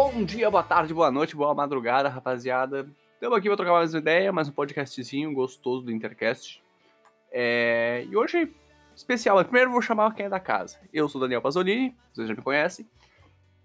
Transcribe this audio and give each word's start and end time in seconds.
Bom 0.00 0.22
dia, 0.22 0.48
boa 0.48 0.62
tarde, 0.62 0.94
boa 0.94 1.10
noite, 1.10 1.34
boa 1.34 1.52
madrugada, 1.52 2.08
rapaziada. 2.08 2.86
Estamos 3.14 3.36
aqui 3.36 3.48
para 3.48 3.56
trocar 3.56 3.72
mais 3.72 3.92
uma 3.92 3.98
ideia, 3.98 4.32
mais 4.32 4.48
um 4.48 4.52
podcastzinho 4.52 5.34
gostoso 5.34 5.84
do 5.84 5.90
Intercast. 5.90 6.62
É... 7.32 8.06
E 8.08 8.16
hoje, 8.16 8.48
especial, 8.94 9.42
primeiro 9.42 9.70
eu 9.70 9.72
vou 9.72 9.82
chamar 9.82 10.14
quem 10.14 10.26
é 10.26 10.28
da 10.28 10.38
casa. 10.38 10.78
Eu 10.94 11.08
sou 11.08 11.20
Daniel 11.20 11.42
Pasolini, 11.42 11.96
vocês 12.12 12.28
já 12.28 12.34
me 12.36 12.40
conhecem. 12.40 12.86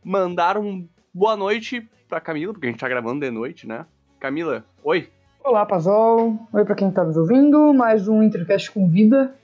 Mandar 0.03 0.57
um 0.57 0.87
boa 1.13 1.37
noite 1.37 1.87
pra 2.09 2.19
Camila, 2.19 2.51
porque 2.51 2.65
a 2.65 2.71
gente 2.71 2.79
tá 2.79 2.89
gravando 2.89 3.23
de 3.23 3.29
noite, 3.29 3.67
né? 3.67 3.85
Camila, 4.19 4.65
oi. 4.83 5.11
Olá, 5.43 5.67
Pazol. 5.67 6.35
Oi 6.51 6.65
pra 6.65 6.73
quem 6.73 6.89
tá 6.89 7.03
nos 7.03 7.15
ouvindo. 7.15 7.71
Mais 7.75 8.07
um 8.07 8.23
Intercast 8.23 8.71
com 8.71 8.89
vida. 8.89 9.37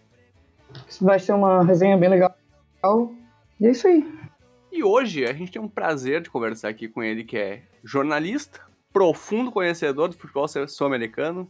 Vai 0.99 1.19
ser 1.19 1.33
uma 1.33 1.63
resenha 1.63 1.95
bem 1.95 2.09
legal. 2.09 2.35
E 3.59 3.67
é 3.67 3.69
isso 3.69 3.87
aí. 3.87 4.11
E 4.71 4.83
hoje 4.83 5.25
a 5.25 5.33
gente 5.33 5.51
tem 5.51 5.61
um 5.61 5.67
prazer 5.67 6.21
de 6.21 6.29
conversar 6.29 6.69
aqui 6.69 6.87
com 6.87 7.01
ele, 7.01 7.23
que 7.23 7.37
é 7.37 7.63
jornalista, 7.83 8.61
profundo 8.93 9.51
conhecedor 9.51 10.09
do 10.09 10.17
futebol 10.17 10.47
sul-americano. 10.47 11.49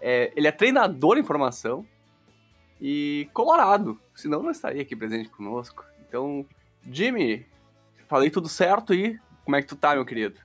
É, 0.00 0.32
ele 0.36 0.46
é 0.46 0.52
treinador 0.52 1.18
em 1.18 1.24
formação 1.24 1.86
e 2.80 3.28
colorado, 3.32 4.00
senão 4.14 4.42
não 4.42 4.50
estaria 4.50 4.82
aqui 4.82 4.96
presente 4.96 5.28
conosco. 5.28 5.84
Então, 6.08 6.44
Jimmy, 6.90 7.46
falei 8.08 8.30
tudo 8.30 8.48
certo 8.48 8.92
e 8.94 9.18
como 9.44 9.56
é 9.56 9.62
que 9.62 9.68
tu 9.68 9.76
tá, 9.76 9.94
meu 9.94 10.04
querido? 10.04 10.40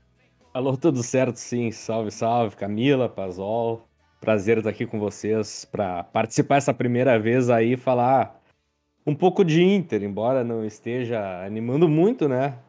Alô, 0.54 0.78
tudo 0.78 1.02
certo 1.02 1.38
sim. 1.38 1.72
Salve, 1.72 2.12
salve, 2.12 2.56
Camila, 2.56 3.10
Pazol. 3.10 3.88
Prazer 4.22 4.60
estar 4.60 4.70
aqui 4.70 4.86
com 4.86 5.00
vocês 5.00 5.66
para 5.66 6.04
participar 6.04 6.58
essa 6.58 6.74
primeira 6.74 7.20
vez 7.20 7.50
aí 7.50 7.74
e 7.74 7.78
falar 7.78 8.40
um 9.06 9.16
pouco 9.16 9.44
de 9.44 9.64
Inter, 9.64 10.04
embora 10.04 10.44
não 10.44 10.66
esteja 10.66 11.46
animando 11.46 11.88
muito, 11.88 12.28
né? 12.28 12.60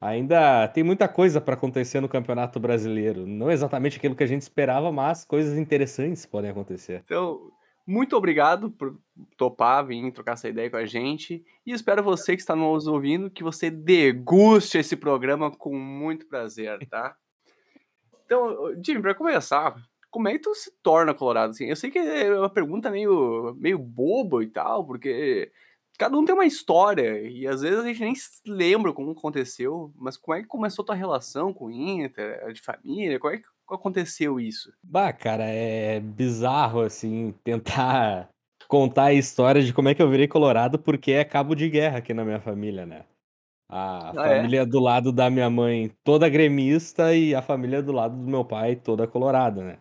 Ainda 0.00 0.66
tem 0.68 0.82
muita 0.82 1.06
coisa 1.06 1.40
para 1.40 1.54
acontecer 1.54 2.00
no 2.00 2.08
Campeonato 2.08 2.58
Brasileiro. 2.58 3.24
Não 3.24 3.50
exatamente 3.50 3.98
aquilo 3.98 4.16
que 4.16 4.24
a 4.24 4.26
gente 4.26 4.42
esperava, 4.42 4.90
mas 4.90 5.24
coisas 5.24 5.56
interessantes 5.56 6.26
podem 6.26 6.50
acontecer. 6.50 7.02
Então, 7.04 7.52
muito 7.86 8.16
obrigado 8.16 8.70
por 8.70 8.98
topar, 9.36 9.86
vir 9.86 10.10
trocar 10.12 10.32
essa 10.32 10.48
ideia 10.48 10.68
com 10.68 10.76
a 10.76 10.86
gente. 10.86 11.44
E 11.64 11.72
espero 11.72 12.02
você 12.02 12.34
que 12.34 12.42
está 12.42 12.56
nos 12.56 12.88
ouvindo 12.88 13.30
que 13.30 13.44
você 13.44 13.70
deguste 13.70 14.78
esse 14.78 14.96
programa 14.96 15.50
com 15.50 15.76
muito 15.78 16.26
prazer, 16.26 16.78
tá? 16.88 17.16
Então, 18.24 18.72
Jimmy, 18.82 19.02
para 19.02 19.14
começar, 19.14 19.76
como 20.10 20.26
é 20.26 20.32
que 20.32 20.38
tu 20.38 20.54
se 20.54 20.72
torna 20.82 21.12
colorado 21.12 21.50
assim? 21.50 21.66
Eu 21.66 21.76
sei 21.76 21.90
que 21.90 21.98
é 21.98 22.34
uma 22.34 22.48
pergunta 22.48 22.90
meio, 22.90 23.54
meio 23.58 23.78
boba 23.78 24.42
e 24.42 24.46
tal, 24.46 24.86
porque 24.86 25.52
cada 26.02 26.18
um 26.18 26.24
tem 26.24 26.34
uma 26.34 26.44
história 26.44 27.20
e 27.22 27.46
às 27.46 27.60
vezes 27.62 27.78
a 27.78 27.84
gente 27.86 28.00
nem 28.00 28.14
lembra 28.46 28.92
como 28.92 29.12
aconteceu, 29.12 29.92
mas 29.96 30.16
como 30.16 30.36
é 30.36 30.42
que 30.42 30.48
começou 30.48 30.82
a 30.82 30.86
tua 30.86 30.94
relação 30.96 31.52
com 31.52 31.66
o 31.66 31.70
Inter, 31.70 32.52
de 32.52 32.60
família? 32.60 33.20
Como 33.20 33.32
é 33.34 33.38
que 33.38 33.44
aconteceu 33.68 34.40
isso? 34.40 34.72
Bah, 34.82 35.12
cara, 35.12 35.44
é 35.44 36.00
bizarro 36.00 36.80
assim 36.80 37.32
tentar 37.44 38.28
contar 38.68 39.04
a 39.06 39.12
história 39.14 39.62
de 39.62 39.72
como 39.72 39.88
é 39.88 39.94
que 39.94 40.02
eu 40.02 40.10
virei 40.10 40.26
colorado 40.26 40.78
porque 40.78 41.12
é 41.12 41.24
cabo 41.24 41.54
de 41.54 41.68
guerra 41.68 41.98
aqui 41.98 42.12
na 42.12 42.24
minha 42.24 42.40
família, 42.40 42.84
né? 42.84 43.04
A 43.68 44.12
Ah, 44.14 44.28
é? 44.28 44.38
família 44.38 44.66
do 44.66 44.80
lado 44.80 45.12
da 45.12 45.30
minha 45.30 45.50
mãe 45.50 45.90
toda 46.04 46.28
gremista 46.28 47.14
e 47.14 47.34
a 47.34 47.42
família 47.42 47.82
do 47.82 47.92
lado 47.92 48.16
do 48.16 48.28
meu 48.30 48.44
pai 48.44 48.76
toda 48.76 49.06
colorada, 49.06 49.62
né? 49.64 49.78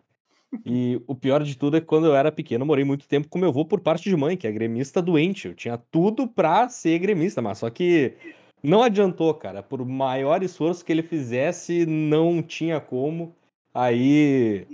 E 0.65 1.01
o 1.07 1.15
pior 1.15 1.43
de 1.43 1.57
tudo 1.57 1.77
é 1.77 1.81
que 1.81 1.87
quando 1.87 2.05
eu 2.07 2.15
era 2.15 2.31
pequeno, 2.31 2.63
eu 2.63 2.67
morei 2.67 2.83
muito 2.83 3.07
tempo 3.07 3.27
com 3.29 3.39
meu 3.39 3.49
avô 3.49 3.65
por 3.65 3.79
parte 3.79 4.09
de 4.09 4.15
mãe, 4.15 4.35
que 4.37 4.45
é 4.47 4.51
gremista 4.51 5.01
doente. 5.01 5.47
Eu 5.47 5.55
tinha 5.55 5.77
tudo 5.77 6.27
pra 6.27 6.67
ser 6.69 6.99
gremista, 6.99 7.41
mas 7.41 7.57
só 7.59 7.69
que 7.69 8.13
não 8.61 8.83
adiantou, 8.83 9.33
cara. 9.33 9.63
Por 9.63 9.83
maior 9.85 10.43
esforço 10.43 10.83
que 10.85 10.91
ele 10.91 11.01
fizesse, 11.03 11.85
não 11.85 12.43
tinha 12.43 12.79
como. 12.79 13.33
Aí, 13.73 14.67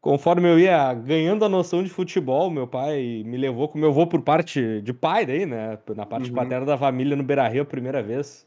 conforme 0.00 0.48
eu 0.48 0.58
ia 0.58 0.92
ganhando 0.94 1.44
a 1.44 1.48
noção 1.48 1.82
de 1.82 1.90
futebol, 1.90 2.50
meu 2.50 2.66
pai 2.66 3.22
me 3.24 3.36
levou 3.36 3.68
com 3.68 3.78
meu 3.78 3.90
avô 3.90 4.06
por 4.06 4.22
parte 4.22 4.80
de 4.80 4.92
pai 4.92 5.26
daí, 5.26 5.46
né? 5.46 5.78
Na 5.94 6.06
parte 6.06 6.30
Uhum. 6.30 6.34
paterna 6.34 6.66
da 6.66 6.78
família 6.78 7.14
no 7.16 7.22
Beira-Rio 7.22 7.62
a 7.62 7.66
primeira 7.66 8.02
vez. 8.02 8.46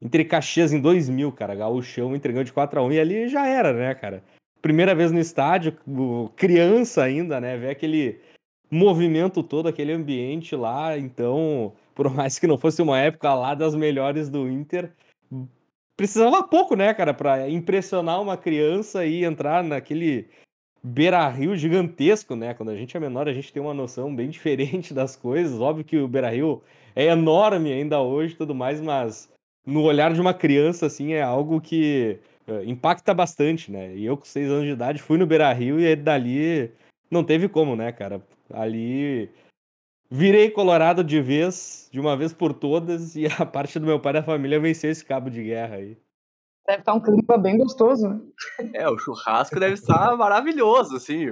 Entre 0.00 0.24
Caxias 0.24 0.72
em 0.72 0.80
2000, 0.80 1.30
cara. 1.32 1.54
Gaúchão 1.54 2.16
entregando 2.16 2.44
de 2.44 2.52
4 2.52 2.80
a 2.80 2.82
1 2.84 2.92
e 2.92 3.00
ali 3.00 3.28
já 3.28 3.46
era, 3.46 3.72
né, 3.72 3.94
cara? 3.94 4.22
Primeira 4.62 4.94
vez 4.94 5.10
no 5.10 5.18
estádio, 5.18 5.76
criança 6.36 7.02
ainda, 7.02 7.40
né? 7.40 7.56
Ver 7.56 7.70
aquele 7.70 8.20
movimento 8.70 9.42
todo, 9.42 9.68
aquele 9.68 9.92
ambiente 9.92 10.54
lá. 10.54 10.96
Então, 10.96 11.72
por 11.94 12.12
mais 12.12 12.38
que 12.38 12.46
não 12.46 12.58
fosse 12.58 12.80
uma 12.80 12.98
época 12.98 13.34
lá 13.34 13.54
das 13.54 13.74
melhores 13.74 14.28
do 14.28 14.48
Inter, 14.48 14.92
precisava 15.96 16.42
pouco, 16.42 16.74
né, 16.76 16.94
cara, 16.94 17.12
pra 17.12 17.48
impressionar 17.48 18.22
uma 18.22 18.36
criança 18.36 19.04
e 19.04 19.24
entrar 19.24 19.62
naquele 19.62 20.28
Beira-Rio 20.82 21.56
gigantesco, 21.56 22.34
né? 22.34 22.54
Quando 22.54 22.70
a 22.70 22.76
gente 22.76 22.96
é 22.96 23.00
menor, 23.00 23.28
a 23.28 23.32
gente 23.32 23.52
tem 23.52 23.62
uma 23.62 23.74
noção 23.74 24.14
bem 24.14 24.28
diferente 24.30 24.94
das 24.94 25.16
coisas. 25.16 25.60
Óbvio 25.60 25.84
que 25.84 25.98
o 25.98 26.08
Beira-Rio 26.08 26.62
é 26.94 27.06
enorme 27.06 27.72
ainda 27.72 28.00
hoje 28.00 28.34
tudo 28.34 28.54
mais, 28.54 28.80
mas 28.80 29.30
no 29.66 29.82
olhar 29.82 30.12
de 30.12 30.20
uma 30.20 30.32
criança, 30.32 30.86
assim, 30.86 31.12
é 31.12 31.22
algo 31.22 31.60
que 31.60 32.18
impacta 32.64 33.12
bastante, 33.14 33.70
né? 33.70 33.94
E 33.94 34.04
eu, 34.04 34.16
com 34.16 34.24
seis 34.24 34.50
anos 34.50 34.64
de 34.64 34.70
idade, 34.72 35.02
fui 35.02 35.18
no 35.18 35.26
Beira-Rio 35.26 35.80
e 35.80 35.86
aí 35.86 35.96
dali 35.96 36.72
não 37.10 37.24
teve 37.24 37.48
como, 37.48 37.74
né, 37.76 37.92
cara? 37.92 38.22
Ali 38.52 39.30
virei 40.10 40.50
colorado 40.50 41.04
de 41.04 41.20
vez, 41.20 41.88
de 41.92 42.00
uma 42.00 42.16
vez 42.16 42.32
por 42.32 42.52
todas, 42.52 43.14
e 43.16 43.26
a 43.26 43.46
parte 43.46 43.78
do 43.78 43.86
meu 43.86 44.00
pai 44.00 44.14
da 44.14 44.22
família 44.22 44.58
venceu 44.58 44.90
esse 44.90 45.04
cabo 45.04 45.30
de 45.30 45.42
guerra 45.42 45.76
aí. 45.76 45.96
Deve 46.66 46.80
estar 46.80 46.94
um 46.94 47.00
clima 47.00 47.38
bem 47.38 47.58
gostoso, 47.58 48.08
né? 48.08 48.20
É, 48.74 48.88
o 48.88 48.98
churrasco 48.98 49.58
deve 49.58 49.74
estar 49.74 50.14
maravilhoso, 50.18 50.96
assim, 50.96 51.26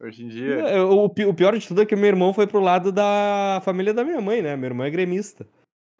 hoje 0.00 0.24
em 0.24 0.28
dia. 0.28 0.54
É, 0.60 0.80
O, 0.80 1.08
pi- 1.08 1.26
o 1.26 1.34
pior 1.34 1.56
de 1.58 1.66
tudo 1.66 1.82
é 1.82 1.86
que 1.86 1.96
meu 1.96 2.06
irmão 2.06 2.32
foi 2.32 2.46
pro 2.46 2.60
lado 2.60 2.92
da 2.92 3.60
família 3.64 3.92
da 3.92 4.04
minha 4.04 4.20
mãe, 4.20 4.40
né? 4.40 4.56
Meu 4.56 4.68
irmão 4.68 4.86
é 4.86 4.90
gremista. 4.90 5.46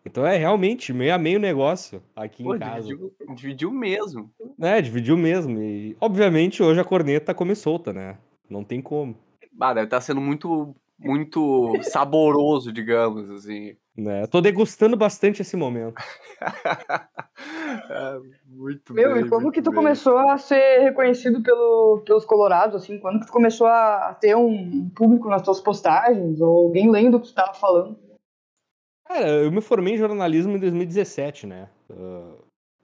Então 0.04 0.26
é 0.26 0.36
realmente 0.36 0.92
meio 0.92 1.14
a 1.14 1.18
meio 1.18 1.38
negócio 1.38 2.02
aqui 2.14 2.42
Pô, 2.42 2.54
em 2.54 2.58
casa. 2.58 2.86
dividiu, 2.86 3.12
dividiu 3.34 3.70
mesmo. 3.70 4.30
É, 4.60 4.80
dividiu 4.80 5.16
mesmo. 5.16 5.60
E 5.60 5.96
obviamente 6.00 6.62
hoje 6.62 6.80
a 6.80 6.84
corneta 6.84 7.34
come 7.34 7.54
solta, 7.54 7.92
né? 7.92 8.16
Não 8.48 8.64
tem 8.64 8.80
como. 8.80 9.16
Ah, 9.60 9.74
deve 9.74 9.86
estar 9.86 10.00
sendo 10.00 10.20
muito, 10.20 10.74
muito 10.98 11.72
saboroso, 11.82 12.72
digamos, 12.72 13.28
assim. 13.30 13.76
Né? 13.96 14.26
Tô 14.28 14.40
degustando 14.40 14.96
bastante 14.96 15.42
esse 15.42 15.56
momento. 15.56 16.00
É, 17.90 18.18
muito 18.46 18.92
Meu, 18.92 19.14
bem, 19.14 19.24
e 19.24 19.28
como 19.28 19.42
muito 19.42 19.54
que 19.54 19.62
tu 19.62 19.70
bem. 19.70 19.76
começou 19.76 20.16
a 20.18 20.36
ser 20.38 20.80
reconhecido 20.80 21.42
pelo, 21.42 22.02
pelos 22.04 22.24
colorados, 22.24 22.74
assim? 22.82 22.98
Quando 22.98 23.20
que 23.20 23.26
tu 23.26 23.32
começou 23.32 23.66
a 23.66 24.16
ter 24.20 24.36
um 24.36 24.90
público 24.90 25.28
nas 25.28 25.42
tuas 25.42 25.60
postagens? 25.60 26.40
Ou 26.40 26.66
alguém 26.66 26.90
lendo 26.90 27.16
o 27.16 27.20
que 27.20 27.28
tu 27.28 27.34
tava 27.34 27.54
falando? 27.54 27.96
Cara, 29.08 29.26
eu 29.26 29.50
me 29.50 29.60
formei 29.62 29.94
em 29.94 29.98
jornalismo 29.98 30.56
em 30.56 30.60
2017, 30.60 31.46
né? 31.46 31.68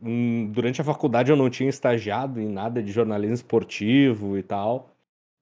Hum, 0.02 0.50
durante 0.50 0.80
a 0.80 0.84
faculdade 0.84 1.30
eu 1.30 1.36
não 1.36 1.48
tinha 1.50 1.68
estagiado 1.68 2.40
em 2.40 2.48
nada 2.48 2.82
de 2.82 2.90
jornalismo 2.90 3.34
esportivo 3.34 4.36
e 4.38 4.42
tal. 4.42 4.90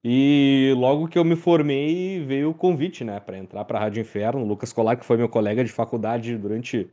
E 0.03 0.73
logo 0.77 1.07
que 1.07 1.17
eu 1.17 1.23
me 1.23 1.35
formei, 1.37 2.19
veio 2.25 2.49
o 2.49 2.53
convite, 2.53 3.03
né, 3.05 3.19
Pra 3.21 3.37
entrar 3.37 3.63
pra 3.63 3.79
Rádio 3.79 4.01
Inferno. 4.01 4.41
O 4.41 4.45
Lucas 4.47 4.73
Colar, 4.73 4.97
que 4.97 5.05
foi 5.05 5.15
meu 5.15 5.29
colega 5.29 5.63
de 5.63 5.71
faculdade 5.71 6.37
durante 6.37 6.79
o 6.81 6.89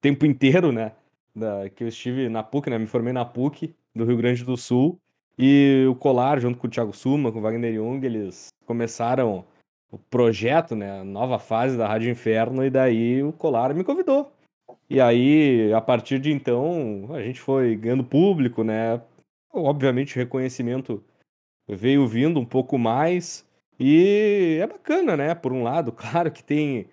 tempo 0.00 0.26
inteiro, 0.26 0.72
né? 0.72 0.92
da- 1.34 1.68
que 1.70 1.84
eu 1.84 1.88
estive 1.88 2.28
na 2.28 2.42
PUC, 2.42 2.68
né? 2.68 2.78
Me 2.78 2.86
formei 2.86 3.12
na 3.12 3.24
PUC 3.24 3.72
do 3.94 4.04
Rio 4.04 4.16
Grande 4.16 4.42
do 4.44 4.56
Sul. 4.56 4.98
E 5.38 5.86
o 5.88 5.94
Colar, 5.94 6.40
junto 6.40 6.58
com 6.58 6.66
o 6.66 6.70
Thiago 6.70 6.92
Suma, 6.92 7.30
com 7.30 7.38
o 7.38 7.42
Wagner 7.42 7.72
Jung, 7.74 8.04
eles 8.04 8.48
começaram 8.66 9.44
o 9.90 9.98
projeto, 9.98 10.76
né? 10.76 11.00
A 11.00 11.04
nova 11.04 11.38
fase 11.38 11.76
da 11.76 11.86
Rádio 11.86 12.10
Inferno. 12.10 12.64
E 12.64 12.70
daí 12.70 13.22
o 13.22 13.32
Colar 13.32 13.74
me 13.74 13.84
convidou. 13.84 14.32
E 14.90 15.00
aí, 15.00 15.72
a 15.72 15.80
partir 15.80 16.18
de 16.18 16.32
então, 16.32 17.08
a 17.10 17.22
gente 17.22 17.40
foi 17.40 17.76
ganhando 17.76 18.04
público, 18.04 18.62
né? 18.62 19.00
Obviamente, 19.52 20.16
o 20.16 20.18
reconhecimento 20.18 21.02
veio 21.68 22.06
vindo 22.06 22.40
um 22.40 22.44
pouco 22.44 22.78
mais. 22.78 23.46
E 23.78 24.58
é 24.60 24.66
bacana, 24.66 25.16
né? 25.16 25.34
Por 25.34 25.52
um 25.52 25.62
lado, 25.62 25.92
claro 25.92 26.30
que 26.30 26.42
tem 26.42 26.86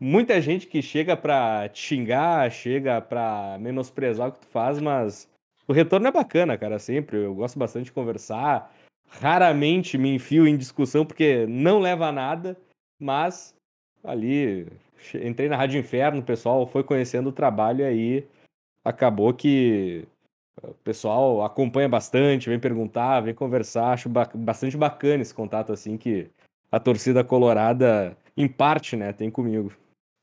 muita 0.00 0.40
gente 0.40 0.66
que 0.66 0.82
chega 0.82 1.16
pra 1.16 1.68
te 1.68 1.80
xingar, 1.80 2.50
chega 2.50 3.00
pra 3.00 3.56
menosprezar 3.60 4.28
o 4.28 4.32
que 4.32 4.40
tu 4.40 4.48
faz, 4.48 4.80
mas 4.80 5.28
o 5.68 5.72
retorno 5.72 6.08
é 6.08 6.10
bacana, 6.10 6.58
cara, 6.58 6.78
sempre. 6.78 7.18
Eu 7.18 7.34
gosto 7.34 7.58
bastante 7.58 7.86
de 7.86 7.92
conversar. 7.92 8.74
Raramente 9.20 9.98
me 9.98 10.14
enfio 10.14 10.46
em 10.46 10.56
discussão 10.56 11.04
porque 11.04 11.46
não 11.46 11.78
leva 11.78 12.06
a 12.06 12.12
nada, 12.12 12.58
mas 12.98 13.54
ali 14.02 14.66
entrei 15.22 15.48
na 15.48 15.56
Rádio 15.56 15.78
Inferno, 15.78 16.20
o 16.20 16.24
pessoal 16.24 16.66
foi 16.66 16.82
conhecendo 16.82 17.28
o 17.28 17.32
trabalho 17.32 17.82
e 17.82 17.84
aí 17.84 18.26
acabou 18.84 19.32
que 19.34 20.06
o 20.62 20.74
pessoal 20.82 21.44
acompanha 21.44 21.88
bastante, 21.88 22.48
vem 22.48 22.58
perguntar, 22.58 23.20
vem 23.20 23.34
conversar. 23.34 23.92
Acho 23.92 24.08
ba- 24.08 24.30
bastante 24.34 24.76
bacana 24.76 25.22
esse 25.22 25.34
contato 25.34 25.72
assim 25.72 25.96
que 25.96 26.28
a 26.70 26.80
torcida 26.80 27.22
colorada, 27.22 28.16
em 28.36 28.48
parte, 28.48 28.96
né, 28.96 29.12
tem 29.12 29.30
comigo. 29.30 29.72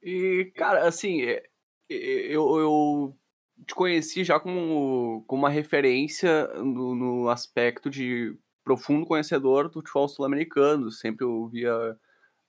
E, 0.02 0.52
cara, 0.56 0.88
assim, 0.88 1.22
é- 1.22 1.44
eu, 1.90 2.60
eu 2.60 3.18
te 3.66 3.76
conheci 3.76 4.24
já 4.24 4.40
como, 4.40 5.24
como 5.28 5.44
uma 5.44 5.50
referência 5.50 6.48
no, 6.56 6.96
no 6.96 7.30
aspecto 7.30 7.90
de 7.90 8.38
profundo 8.70 9.04
conhecedor 9.04 9.68
do 9.68 9.74
futebol 9.80 10.08
sul-americano. 10.08 10.92
Sempre 10.92 11.26
ouvia 11.26 11.98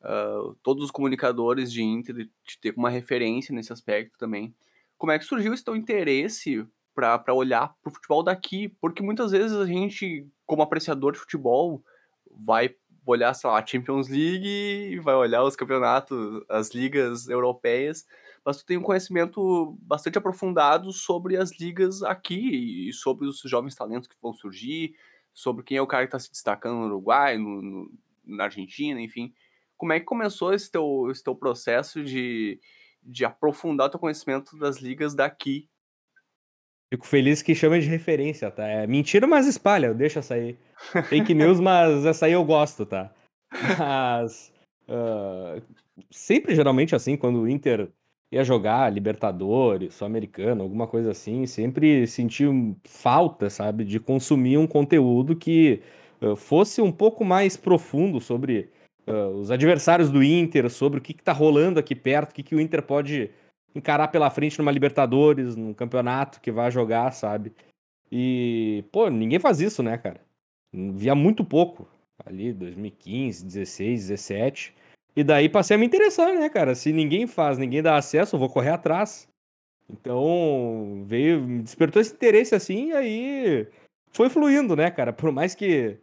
uh, 0.02 0.54
todos 0.62 0.84
os 0.84 0.90
comunicadores 0.90 1.72
de 1.72 1.82
Inter 1.82 2.28
te 2.44 2.60
ter 2.60 2.74
uma 2.76 2.90
referência 2.90 3.54
nesse 3.54 3.72
aspecto 3.72 4.18
também. 4.18 4.54
Como 4.98 5.12
é 5.12 5.18
que 5.18 5.24
surgiu 5.24 5.54
esse 5.54 5.64
teu 5.64 5.74
interesse 5.74 6.66
para 6.94 7.32
olhar 7.32 7.74
para 7.82 7.90
o 7.90 7.94
futebol 7.94 8.22
daqui? 8.22 8.68
Porque 8.82 9.02
muitas 9.02 9.30
vezes 9.30 9.56
a 9.56 9.64
gente, 9.64 10.26
como 10.44 10.60
apreciador 10.60 11.12
de 11.12 11.18
futebol, 11.18 11.82
vai 12.30 12.74
olhar, 13.06 13.32
sei 13.32 13.48
lá, 13.48 13.58
a 13.58 13.66
Champions 13.66 14.06
League, 14.10 15.00
vai 15.00 15.14
olhar 15.14 15.42
os 15.42 15.56
campeonatos, 15.56 16.44
as 16.50 16.74
ligas 16.74 17.30
europeias, 17.30 18.04
mas 18.44 18.58
tu 18.58 18.66
tem 18.66 18.76
um 18.76 18.82
conhecimento 18.82 19.74
bastante 19.80 20.18
aprofundado 20.18 20.92
sobre 20.92 21.38
as 21.38 21.58
ligas 21.58 22.02
aqui 22.02 22.88
e 22.88 22.92
sobre 22.92 23.26
os 23.26 23.40
jovens 23.40 23.74
talentos 23.74 24.06
que 24.06 24.16
vão 24.20 24.34
surgir, 24.34 24.94
sobre 25.32 25.64
quem 25.64 25.76
é 25.76 25.82
o 25.82 25.86
cara 25.86 26.04
que 26.04 26.08
está 26.08 26.18
se 26.18 26.30
destacando 26.30 26.78
no 26.78 26.86
Uruguai, 26.86 27.38
no, 27.38 27.62
no, 27.62 27.92
na 28.24 28.44
Argentina, 28.44 29.00
enfim. 29.00 29.32
Como 29.76 29.92
é 29.92 30.00
que 30.00 30.06
começou 30.06 30.52
esse 30.52 30.70
teu, 30.70 31.08
esse 31.10 31.22
teu 31.22 31.34
processo 31.34 32.04
de, 32.04 32.60
de 33.02 33.24
aprofundar 33.24 33.86
o 33.86 33.90
teu 33.90 34.00
conhecimento 34.00 34.56
das 34.58 34.78
ligas 34.78 35.14
daqui? 35.14 35.68
Fico 36.92 37.06
feliz 37.06 37.40
que 37.40 37.54
chama 37.54 37.80
de 37.80 37.86
referência, 37.86 38.50
tá? 38.50 38.66
É 38.66 38.86
mentira, 38.86 39.26
mas 39.26 39.46
espalha, 39.46 39.94
deixa 39.94 40.20
sair. 40.20 40.58
Fake 41.08 41.32
news, 41.32 41.58
mas 41.60 42.04
essa 42.04 42.26
aí 42.26 42.32
eu 42.32 42.44
gosto, 42.44 42.84
tá? 42.84 43.14
Mas. 43.78 44.52
Uh, 44.88 45.62
sempre, 46.10 46.54
geralmente, 46.54 46.96
assim, 46.96 47.16
quando 47.16 47.40
o 47.40 47.48
Inter 47.48 47.92
ia 48.32 48.44
jogar 48.44 48.92
Libertadores, 48.92 49.94
Sul-Americano, 49.94 50.62
alguma 50.62 50.86
coisa 50.86 51.10
assim, 51.10 51.46
sempre 51.46 52.06
senti 52.06 52.44
falta, 52.84 53.50
sabe, 53.50 53.84
de 53.84 53.98
consumir 53.98 54.56
um 54.56 54.66
conteúdo 54.66 55.34
que 55.34 55.82
uh, 56.20 56.36
fosse 56.36 56.80
um 56.80 56.92
pouco 56.92 57.24
mais 57.24 57.56
profundo 57.56 58.20
sobre 58.20 58.70
uh, 59.06 59.28
os 59.34 59.50
adversários 59.50 60.10
do 60.10 60.22
Inter, 60.22 60.70
sobre 60.70 61.00
o 61.00 61.02
que, 61.02 61.12
que 61.12 61.22
tá 61.22 61.32
rolando 61.32 61.80
aqui 61.80 61.94
perto, 61.94 62.30
o 62.30 62.34
que, 62.34 62.42
que 62.42 62.54
o 62.54 62.60
Inter 62.60 62.82
pode 62.82 63.30
encarar 63.74 64.08
pela 64.08 64.30
frente 64.30 64.58
numa 64.58 64.70
Libertadores, 64.70 65.56
num 65.56 65.74
campeonato 65.74 66.40
que 66.40 66.52
vai 66.52 66.70
jogar, 66.70 67.10
sabe? 67.12 67.52
E, 68.10 68.84
pô, 68.92 69.08
ninguém 69.08 69.38
faz 69.38 69.60
isso, 69.60 69.82
né, 69.82 69.96
cara? 69.98 70.20
Via 70.72 71.14
muito 71.14 71.44
pouco 71.44 71.88
ali, 72.24 72.52
2015, 72.52 73.44
16, 73.44 74.08
17. 74.08 74.74
E 75.14 75.24
daí 75.24 75.48
passei 75.48 75.76
a 75.76 75.78
me 75.78 75.86
interessar, 75.86 76.32
né, 76.34 76.48
cara? 76.48 76.74
Se 76.74 76.92
ninguém 76.92 77.26
faz, 77.26 77.58
ninguém 77.58 77.82
dá 77.82 77.96
acesso, 77.96 78.36
eu 78.36 78.40
vou 78.40 78.48
correr 78.48 78.70
atrás. 78.70 79.28
Então, 79.88 81.02
veio, 81.06 81.40
me 81.40 81.62
despertou 81.62 82.00
esse 82.00 82.14
interesse 82.14 82.54
assim, 82.54 82.88
e 82.88 82.92
aí 82.92 83.68
foi 84.12 84.28
fluindo, 84.28 84.76
né, 84.76 84.90
cara? 84.90 85.12
Por 85.14 85.32
mais 85.32 85.54
que 85.54 85.98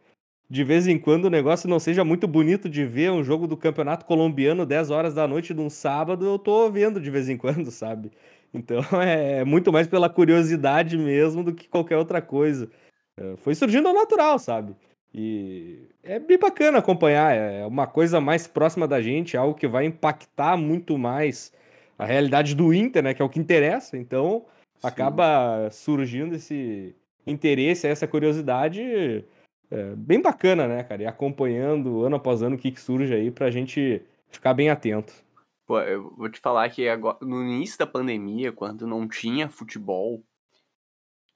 de 0.50 0.64
vez 0.64 0.88
em 0.88 0.98
quando 0.98 1.26
o 1.26 1.30
negócio 1.30 1.70
não 1.70 1.80
seja 1.80 2.04
muito 2.06 2.28
bonito 2.28 2.70
de 2.70 2.86
ver 2.86 3.12
um 3.12 3.24
jogo 3.24 3.48
do 3.48 3.58
Campeonato 3.58 4.06
Colombiano 4.06 4.66
10 4.66 4.92
horas 4.92 5.14
da 5.14 5.28
noite 5.28 5.54
de 5.54 5.60
um 5.60 5.70
sábado, 5.70 6.26
eu 6.26 6.40
tô 6.40 6.70
vendo 6.70 7.02
de 7.02 7.10
vez 7.12 7.28
em 7.28 7.38
quando, 7.38 7.70
sabe? 7.72 8.12
Então 8.54 8.80
é, 9.02 9.40
é 9.40 9.44
muito 9.46 9.72
mais 9.72 9.88
pela 9.88 10.10
curiosidade 10.10 10.98
mesmo 10.98 11.44
do 11.44 11.54
que 11.54 11.68
qualquer 11.68 11.98
outra 11.98 12.22
coisa. 12.22 12.70
É, 13.18 13.36
foi 13.38 13.56
surgindo 13.56 13.88
ao 13.88 13.94
natural, 13.94 14.40
sabe? 14.40 14.76
E 15.14 15.88
é 16.04 16.20
bem 16.20 16.38
bacana 16.38 16.78
acompanhar, 16.78 17.36
é 17.36 17.66
uma 17.66 17.88
coisa 17.88 18.22
mais 18.22 18.46
próxima 18.46 18.88
da 18.88 19.02
gente, 19.02 19.38
algo 19.38 19.56
que 19.56 19.68
vai 19.68 19.86
impactar 19.86 20.58
muito 20.58 20.98
mais 20.98 21.52
a 21.98 22.06
realidade 22.06 22.54
do 22.54 22.74
Inter, 22.74 23.04
né? 23.04 23.14
Que 23.14 23.22
é 23.22 23.26
o 23.26 23.30
que 23.30 23.40
interessa. 23.40 23.98
Então 23.98 24.46
Sim. 24.80 24.88
acaba 24.88 25.70
surgindo 25.72 26.36
esse 26.36 26.96
interesse, 27.26 27.88
essa 27.88 28.08
curiosidade 28.08 29.26
é, 29.70 29.96
bem 29.96 30.22
bacana, 30.22 30.68
né, 30.68 30.84
cara? 30.84 31.04
E 31.04 31.06
acompanhando 31.06 32.04
ano 32.04 32.16
após 32.16 32.42
ano 32.42 32.56
o 32.56 32.60
que, 32.60 32.72
que 32.72 32.80
surge 32.80 33.14
aí 33.14 33.32
pra 33.32 33.52
gente 33.52 34.02
ficar 34.30 34.54
bem 34.54 34.70
atento. 34.70 35.14
Pô, 35.66 35.80
eu 35.82 36.14
vou 36.16 36.30
te 36.30 36.40
falar 36.40 36.70
que 36.70 36.88
agora, 36.88 37.18
no 37.22 37.44
início 37.44 37.78
da 37.78 37.86
pandemia, 37.86 38.54
quando 38.54 38.88
não 38.88 39.08
tinha 39.08 39.50
futebol, 39.50 40.24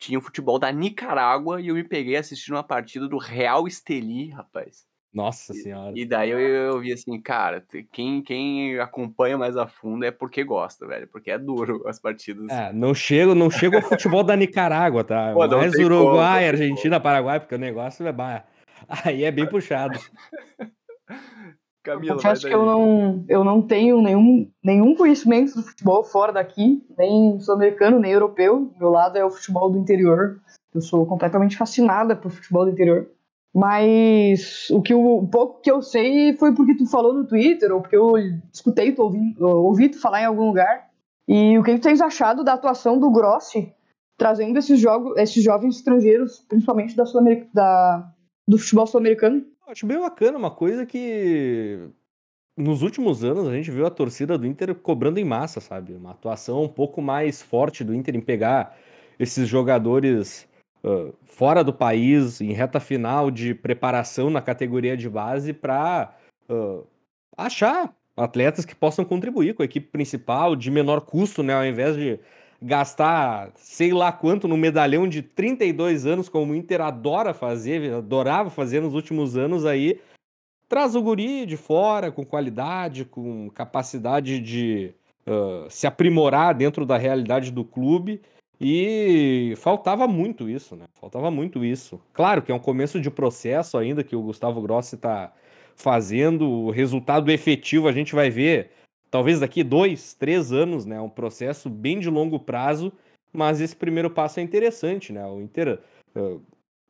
tinha 0.01 0.17
o 0.17 0.21
futebol 0.21 0.57
da 0.57 0.71
Nicarágua 0.71 1.61
e 1.61 1.67
eu 1.67 1.75
me 1.75 1.83
peguei 1.83 2.15
assistindo 2.15 2.55
uma 2.55 2.63
partida 2.63 3.07
do 3.07 3.19
Real 3.19 3.67
Esteli, 3.67 4.31
rapaz. 4.31 4.89
Nossa 5.13 5.53
senhora. 5.53 5.91
E 5.95 6.05
daí 6.05 6.31
eu, 6.31 6.39
eu 6.39 6.79
vi 6.79 6.91
assim, 6.91 7.21
cara, 7.21 7.63
quem, 7.91 8.23
quem 8.23 8.79
acompanha 8.79 9.37
mais 9.37 9.55
a 9.57 9.67
fundo 9.67 10.03
é 10.05 10.09
porque 10.09 10.43
gosta, 10.43 10.87
velho. 10.87 11.07
Porque 11.07 11.29
é 11.29 11.37
duro 11.37 11.83
as 11.85 11.99
partidas. 11.99 12.49
É, 12.49 12.73
não 12.73 12.95
chego, 12.95 13.35
não 13.35 13.51
chego 13.51 13.75
ao 13.75 13.81
futebol 13.81 14.23
da 14.23 14.35
Nicarágua, 14.35 15.03
tá? 15.03 15.33
Pô, 15.33 15.47
mais 15.47 15.75
Uruguai, 15.75 16.45
como, 16.45 16.51
Argentina, 16.51 16.99
Paraguai, 16.99 17.39
porque 17.39 17.55
o 17.55 17.59
negócio 17.59 18.07
é 18.07 18.11
bah, 18.11 18.45
Aí 19.05 19.23
é 19.23 19.31
bem 19.31 19.47
puxado. 19.47 19.99
Camila, 21.83 22.19
eu 22.23 22.31
acho 22.31 22.47
que 22.47 22.53
eu 22.53 22.65
não, 22.65 23.25
eu 23.27 23.43
não 23.43 23.61
tenho 23.61 24.01
nenhum, 24.01 24.47
nenhum 24.63 24.95
conhecimento 24.95 25.55
do 25.55 25.63
futebol 25.63 26.03
fora 26.03 26.31
daqui, 26.31 26.83
nem 26.95 27.39
sul-americano, 27.39 27.99
nem 27.99 28.11
europeu. 28.11 28.71
Meu 28.79 28.89
lado 28.89 29.17
é 29.17 29.25
o 29.25 29.31
futebol 29.31 29.69
do 29.69 29.79
interior. 29.79 30.39
Eu 30.73 30.81
sou 30.81 31.05
completamente 31.05 31.57
fascinada 31.57 32.15
por 32.15 32.31
futebol 32.31 32.65
do 32.65 32.71
interior. 32.71 33.09
Mas 33.53 34.69
o 34.69 34.81
que 34.81 34.93
o 34.93 35.27
pouco 35.27 35.59
que 35.61 35.71
eu 35.71 35.81
sei 35.81 36.37
foi 36.37 36.53
porque 36.53 36.75
tu 36.75 36.85
falou 36.85 37.13
no 37.13 37.27
Twitter, 37.27 37.73
ou 37.73 37.81
porque 37.81 37.97
eu 37.97 38.13
escutei, 38.53 38.93
tu 38.93 39.01
ouvi, 39.01 39.35
ouvi 39.39 39.89
tu 39.89 39.99
falar 39.99 40.21
em 40.21 40.25
algum 40.25 40.47
lugar. 40.47 40.87
E 41.27 41.57
o 41.57 41.63
que 41.63 41.75
tu 41.75 41.81
tens 41.81 41.99
achado 41.99 42.43
da 42.43 42.53
atuação 42.53 42.99
do 42.99 43.11
Grossi 43.11 43.73
trazendo 44.17 44.59
esses, 44.59 44.79
jogos, 44.79 45.17
esses 45.17 45.43
jovens 45.43 45.77
estrangeiros, 45.77 46.45
principalmente 46.47 46.95
da, 46.95 47.03
da 47.53 48.11
do 48.47 48.57
futebol 48.59 48.85
sul-americano? 48.85 49.43
Acho 49.67 49.85
bem 49.85 49.99
bacana, 49.99 50.37
uma 50.37 50.51
coisa 50.51 50.85
que 50.85 51.89
nos 52.57 52.81
últimos 52.81 53.23
anos 53.23 53.47
a 53.47 53.53
gente 53.53 53.71
viu 53.71 53.85
a 53.85 53.91
torcida 53.91 54.37
do 54.37 54.45
Inter 54.45 54.75
cobrando 54.75 55.19
em 55.19 55.25
massa, 55.25 55.59
sabe? 55.61 55.93
Uma 55.93 56.11
atuação 56.11 56.63
um 56.63 56.67
pouco 56.67 57.01
mais 57.01 57.41
forte 57.41 57.83
do 57.83 57.93
Inter 57.93 58.15
em 58.15 58.21
pegar 58.21 58.77
esses 59.19 59.47
jogadores 59.47 60.47
uh, 60.83 61.13
fora 61.23 61.63
do 61.63 61.73
país, 61.73 62.41
em 62.41 62.51
reta 62.51 62.79
final 62.79 63.31
de 63.31 63.53
preparação 63.53 64.29
na 64.29 64.41
categoria 64.41 64.97
de 64.97 65.09
base, 65.09 65.53
para 65.53 66.15
uh, 66.49 66.85
achar 67.37 67.95
atletas 68.17 68.65
que 68.65 68.75
possam 68.75 69.05
contribuir 69.05 69.53
com 69.53 69.61
a 69.61 69.65
equipe 69.65 69.87
principal 69.87 70.55
de 70.55 70.69
menor 70.69 71.01
custo, 71.01 71.41
né? 71.41 71.53
Ao 71.53 71.65
invés 71.65 71.95
de 71.95 72.19
gastar 72.61 73.51
sei 73.55 73.91
lá 73.91 74.11
quanto 74.11 74.47
no 74.47 74.55
medalhão 74.55 75.07
de 75.07 75.21
32 75.21 76.05
anos, 76.05 76.29
como 76.29 76.53
o 76.53 76.55
Inter 76.55 76.81
adora 76.81 77.33
fazer, 77.33 77.93
adorava 77.93 78.49
fazer 78.49 78.81
nos 78.81 78.93
últimos 78.93 79.35
anos 79.35 79.65
aí, 79.65 79.99
traz 80.69 80.95
o 80.95 81.01
guri 81.01 81.45
de 81.45 81.57
fora, 81.57 82.11
com 82.11 82.23
qualidade, 82.23 83.03
com 83.03 83.49
capacidade 83.49 84.39
de 84.39 84.93
uh, 85.27 85.69
se 85.69 85.87
aprimorar 85.87 86.53
dentro 86.53 86.85
da 86.85 86.97
realidade 86.97 87.51
do 87.51 87.65
clube 87.65 88.21
e 88.59 89.55
faltava 89.57 90.07
muito 90.07 90.47
isso, 90.47 90.75
né? 90.75 90.85
Faltava 90.93 91.31
muito 91.31 91.65
isso. 91.65 91.99
Claro 92.13 92.43
que 92.43 92.51
é 92.51 92.55
um 92.55 92.59
começo 92.59 93.01
de 93.01 93.09
processo 93.09 93.75
ainda 93.75 94.03
que 94.03 94.15
o 94.15 94.21
Gustavo 94.21 94.61
Grossi 94.61 94.95
está 94.95 95.33
fazendo. 95.75 96.47
O 96.47 96.69
resultado 96.69 97.31
efetivo 97.31 97.87
a 97.87 97.91
gente 97.91 98.13
vai 98.13 98.29
ver 98.29 98.69
talvez 99.11 99.41
daqui 99.41 99.63
dois, 99.63 100.13
três 100.13 100.51
anos, 100.51 100.85
né? 100.85 100.99
Um 100.99 101.09
processo 101.09 101.69
bem 101.69 101.99
de 101.99 102.09
longo 102.09 102.39
prazo, 102.39 102.91
mas 103.31 103.61
esse 103.61 103.75
primeiro 103.75 104.09
passo 104.09 104.39
é 104.39 104.43
interessante, 104.43 105.13
né? 105.13 105.25
O 105.27 105.41
Inter, 105.41 105.79
uh, 106.15 106.41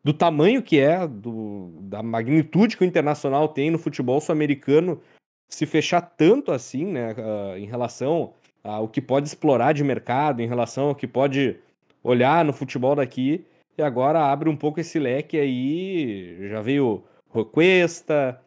do 0.03 0.13
tamanho 0.13 0.61
que 0.61 0.79
é, 0.79 1.05
do, 1.07 1.71
da 1.81 2.01
magnitude 2.01 2.77
que 2.77 2.83
o 2.83 2.87
Internacional 2.87 3.49
tem 3.49 3.71
no 3.71 3.79
futebol 3.79 4.21
sul-americano, 4.21 5.01
se 5.49 5.65
fechar 5.65 6.01
tanto 6.01 6.51
assim, 6.51 6.85
né? 6.85 7.13
Uh, 7.13 7.57
em 7.57 7.65
relação 7.65 8.33
o 8.63 8.87
que 8.87 9.01
pode 9.01 9.27
explorar 9.27 9.73
de 9.73 9.83
mercado, 9.83 10.39
em 10.39 10.47
relação 10.47 10.89
ao 10.89 10.95
que 10.95 11.07
pode 11.07 11.57
olhar 12.03 12.45
no 12.45 12.53
futebol 12.53 12.95
daqui. 12.95 13.43
E 13.77 13.81
agora 13.81 14.31
abre 14.31 14.49
um 14.49 14.55
pouco 14.55 14.79
esse 14.79 14.99
leque 14.99 15.35
aí. 15.39 16.47
Já 16.49 16.61
veio 16.61 17.03
Roquesta. 17.29 18.39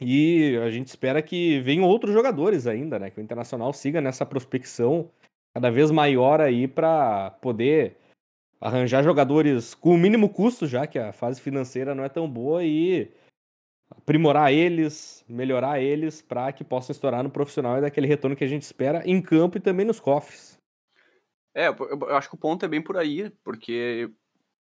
E 0.00 0.56
a 0.56 0.70
gente 0.70 0.88
espera 0.88 1.20
que 1.20 1.60
venham 1.60 1.84
outros 1.84 2.12
jogadores 2.14 2.66
ainda, 2.66 2.98
né? 2.98 3.10
Que 3.10 3.20
o 3.20 3.22
Internacional 3.22 3.72
siga 3.72 4.00
nessa 4.00 4.24
prospecção 4.24 5.10
cada 5.52 5.70
vez 5.70 5.90
maior 5.90 6.40
aí 6.40 6.66
para 6.66 7.30
poder 7.42 7.96
arranjar 8.60 9.02
jogadores 9.02 9.74
com 9.74 9.94
o 9.94 9.98
mínimo 9.98 10.28
custo, 10.28 10.66
já 10.66 10.86
que 10.86 10.98
a 10.98 11.12
fase 11.12 11.40
financeira 11.40 11.94
não 11.94 12.04
é 12.04 12.08
tão 12.08 12.30
boa, 12.30 12.64
e 12.64 13.10
aprimorar 13.90 14.52
eles, 14.52 15.24
melhorar 15.28 15.80
eles 15.80 16.22
para 16.22 16.52
que 16.52 16.62
possam 16.62 16.92
estourar 16.92 17.22
no 17.22 17.30
profissional 17.30 17.78
e 17.78 17.80
daquele 17.80 18.06
retorno 18.06 18.36
que 18.36 18.44
a 18.44 18.48
gente 18.48 18.62
espera 18.62 19.02
em 19.04 19.20
campo 19.20 19.58
e 19.58 19.60
também 19.60 19.86
nos 19.86 19.98
cofres. 19.98 20.58
É, 21.54 21.68
eu 21.68 22.16
acho 22.16 22.28
que 22.28 22.36
o 22.36 22.38
ponto 22.38 22.64
é 22.64 22.68
bem 22.68 22.80
por 22.80 22.96
aí, 22.96 23.30
porque 23.42 24.10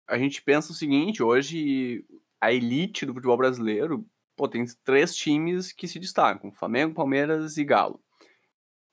a 0.09 0.19
gente 0.19 0.43
pensa 0.43 0.73
o 0.73 0.75
seguinte, 0.75 1.23
hoje 1.23 2.05
a 2.41 2.53
elite 2.53 3.07
do 3.07 3.15
futebol 3.15 3.37
brasileiro, 3.37 4.05
pô, 4.37 4.49
tem 4.49 4.65
três 4.85 5.15
times 5.17 5.73
que 5.73 5.89
se 5.89 5.99
destacam, 5.99 6.53
Flamengo, 6.53 6.95
Palmeiras 6.95 7.57
e 7.57 7.65
Galo. 7.65 8.01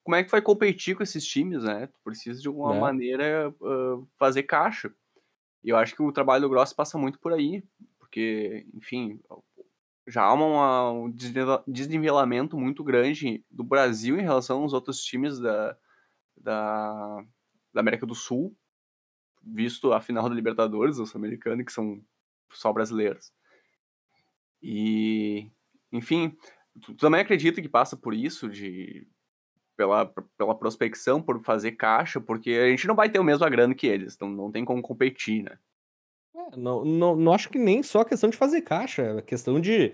como 0.03 0.15
é 0.15 0.24
que 0.24 0.31
vai 0.31 0.41
competir 0.41 0.95
com 0.95 1.03
esses 1.03 1.25
times, 1.25 1.63
né? 1.63 1.88
Tu 1.88 2.00
precisa 2.03 2.41
de 2.41 2.48
alguma 2.48 2.74
É. 2.75 2.79
maneira 2.79 3.50
uh, 3.62 4.07
fazer 4.17 4.43
caixa. 4.43 4.93
E 5.63 5.69
eu 5.69 5.77
acho 5.77 5.95
que 5.95 6.03
o 6.03 6.12
trabalho 6.12 6.43
do 6.43 6.50
Gross 6.50 6.74
passa 6.74 6.98
muito 6.98 7.19
por 7.19 7.33
aí, 7.33 7.63
porque, 8.00 8.65
enfim, 8.74 9.19
já 10.07 10.24
há 10.24 10.33
uma, 10.33 10.91
um 10.91 11.12
desnivelamento 11.67 12.57
muito 12.57 12.83
grande 12.83 13.45
do 13.51 13.63
Brasil 13.63 14.17
em 14.19 14.24
relação 14.24 14.62
aos 14.63 14.74
outros 14.74 15.03
times 15.03 15.39
da, 15.39 15.77
da, 16.38 17.24
da 17.74 17.81
América 17.81 18.05
do 18.05 18.15
Sul, 18.15 18.55
visto 19.43 19.93
a 19.93 20.01
final 20.01 20.29
da 20.29 20.36
Libertadores, 20.36 21.00
os 21.00 21.15
americanos, 21.15 21.65
que 21.65 21.71
são 21.74 22.01
só 22.53 22.74
brasileiros. 22.74 23.33
E, 24.61 25.49
enfim, 25.91 26.35
tu 26.81 26.93
também 26.95 27.21
acredita 27.21 27.61
que 27.61 27.69
passa 27.69 27.97
por 27.97 28.13
isso, 28.13 28.49
de 28.49 29.07
pela, 29.75 30.13
pela 30.37 30.55
prospecção, 30.55 31.21
por 31.21 31.39
fazer 31.39 31.71
caixa, 31.71 32.21
porque 32.21 32.51
a 32.51 32.69
gente 32.69 32.87
não 32.87 32.95
vai 32.95 33.09
ter 33.09 33.19
o 33.19 33.23
mesmo 33.23 33.49
grana 33.49 33.73
que 33.73 33.87
eles, 33.87 34.13
então 34.13 34.29
não 34.29 34.51
tem 34.51 34.63
como 34.63 34.81
competir, 34.81 35.43
né? 35.43 35.57
É, 36.35 36.55
não, 36.55 36.85
não, 36.85 37.15
não 37.15 37.33
acho 37.33 37.49
que 37.49 37.57
nem 37.57 37.81
só 37.81 38.03
questão 38.03 38.29
de 38.29 38.37
fazer 38.37 38.61
caixa, 38.61 39.01
é 39.01 39.21
questão 39.21 39.59
de 39.59 39.93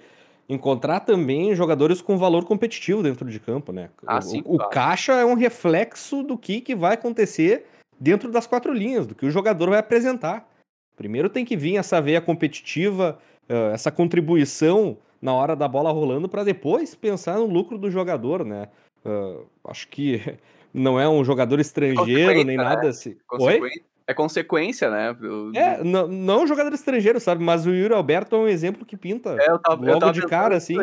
encontrar 0.49 1.01
também 1.01 1.55
jogadores 1.55 2.01
com 2.01 2.17
valor 2.17 2.45
competitivo 2.45 3.03
dentro 3.03 3.29
de 3.29 3.39
campo, 3.39 3.71
né? 3.71 3.89
Ah, 4.05 4.19
o, 4.19 4.21
sim, 4.21 4.41
o 4.45 4.57
claro. 4.57 4.71
caixa 4.71 5.13
é 5.13 5.25
um 5.25 5.35
reflexo 5.35 6.23
do 6.23 6.37
que, 6.37 6.61
que 6.61 6.75
vai 6.75 6.93
acontecer 6.93 7.65
dentro 7.99 8.31
das 8.31 8.47
quatro 8.47 8.73
linhas, 8.73 9.07
do 9.07 9.15
que 9.15 9.25
o 9.25 9.31
jogador 9.31 9.69
vai 9.69 9.79
apresentar. 9.79 10.47
Primeiro 10.95 11.29
tem 11.29 11.45
que 11.45 11.55
vir 11.55 11.77
essa 11.77 12.01
veia 12.01 12.21
competitiva, 12.21 13.19
uh, 13.49 13.73
essa 13.73 13.91
contribuição 13.91 14.97
na 15.21 15.33
hora 15.33 15.55
da 15.55 15.67
bola 15.67 15.91
rolando, 15.91 16.29
para 16.29 16.43
depois 16.43 16.95
pensar 16.95 17.37
no 17.37 17.45
lucro 17.45 17.77
do 17.77 17.89
jogador, 17.89 18.45
né? 18.45 18.67
Uh, 19.05 19.45
acho 19.65 19.87
que 19.87 20.21
não 20.73 20.99
é 20.99 21.07
um 21.07 21.23
jogador 21.23 21.59
estrangeiro 21.59 22.43
nem 22.43 22.57
né? 22.57 22.63
nada 22.63 22.89
assim. 22.89 23.17
Consequen... 23.27 23.69
É 24.09 24.13
consequência, 24.13 24.89
né? 24.89 25.13
Do... 25.13 25.51
É, 25.53 25.83
não, 25.83 26.07
não 26.07 26.33
é 26.35 26.43
um 26.43 26.47
jogador 26.47 26.73
estrangeiro, 26.73 27.19
sabe? 27.19 27.43
Mas 27.43 27.65
o 27.65 27.71
Yuri 27.71 27.93
Alberto 27.93 28.37
é 28.37 28.39
um 28.39 28.47
exemplo 28.47 28.85
que 28.85 28.95
pinta 28.95 29.35
é, 29.37 29.49
eu 29.49 29.59
tava, 29.59 29.85
logo 29.85 30.05
eu 30.05 30.11
de 30.13 30.25
cara, 30.25 30.55
assim. 30.55 30.77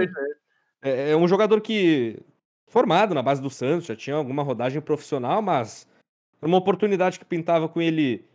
É, 0.83 1.13
é 1.13 1.17
um 1.17 1.27
jogador 1.27 1.63
que 1.63 2.19
formado 2.69 3.15
na 3.15 3.23
base 3.23 3.41
do 3.41 3.49
Santos, 3.49 3.87
já 3.87 3.97
tinha 3.97 4.17
alguma 4.17 4.43
rodagem 4.43 4.83
profissional, 4.83 5.41
mas 5.41 5.89
uma 6.43 6.59
oportunidade 6.59 7.19
que 7.19 7.25
pintava 7.25 7.69
com 7.69 7.81
ele 7.81 8.27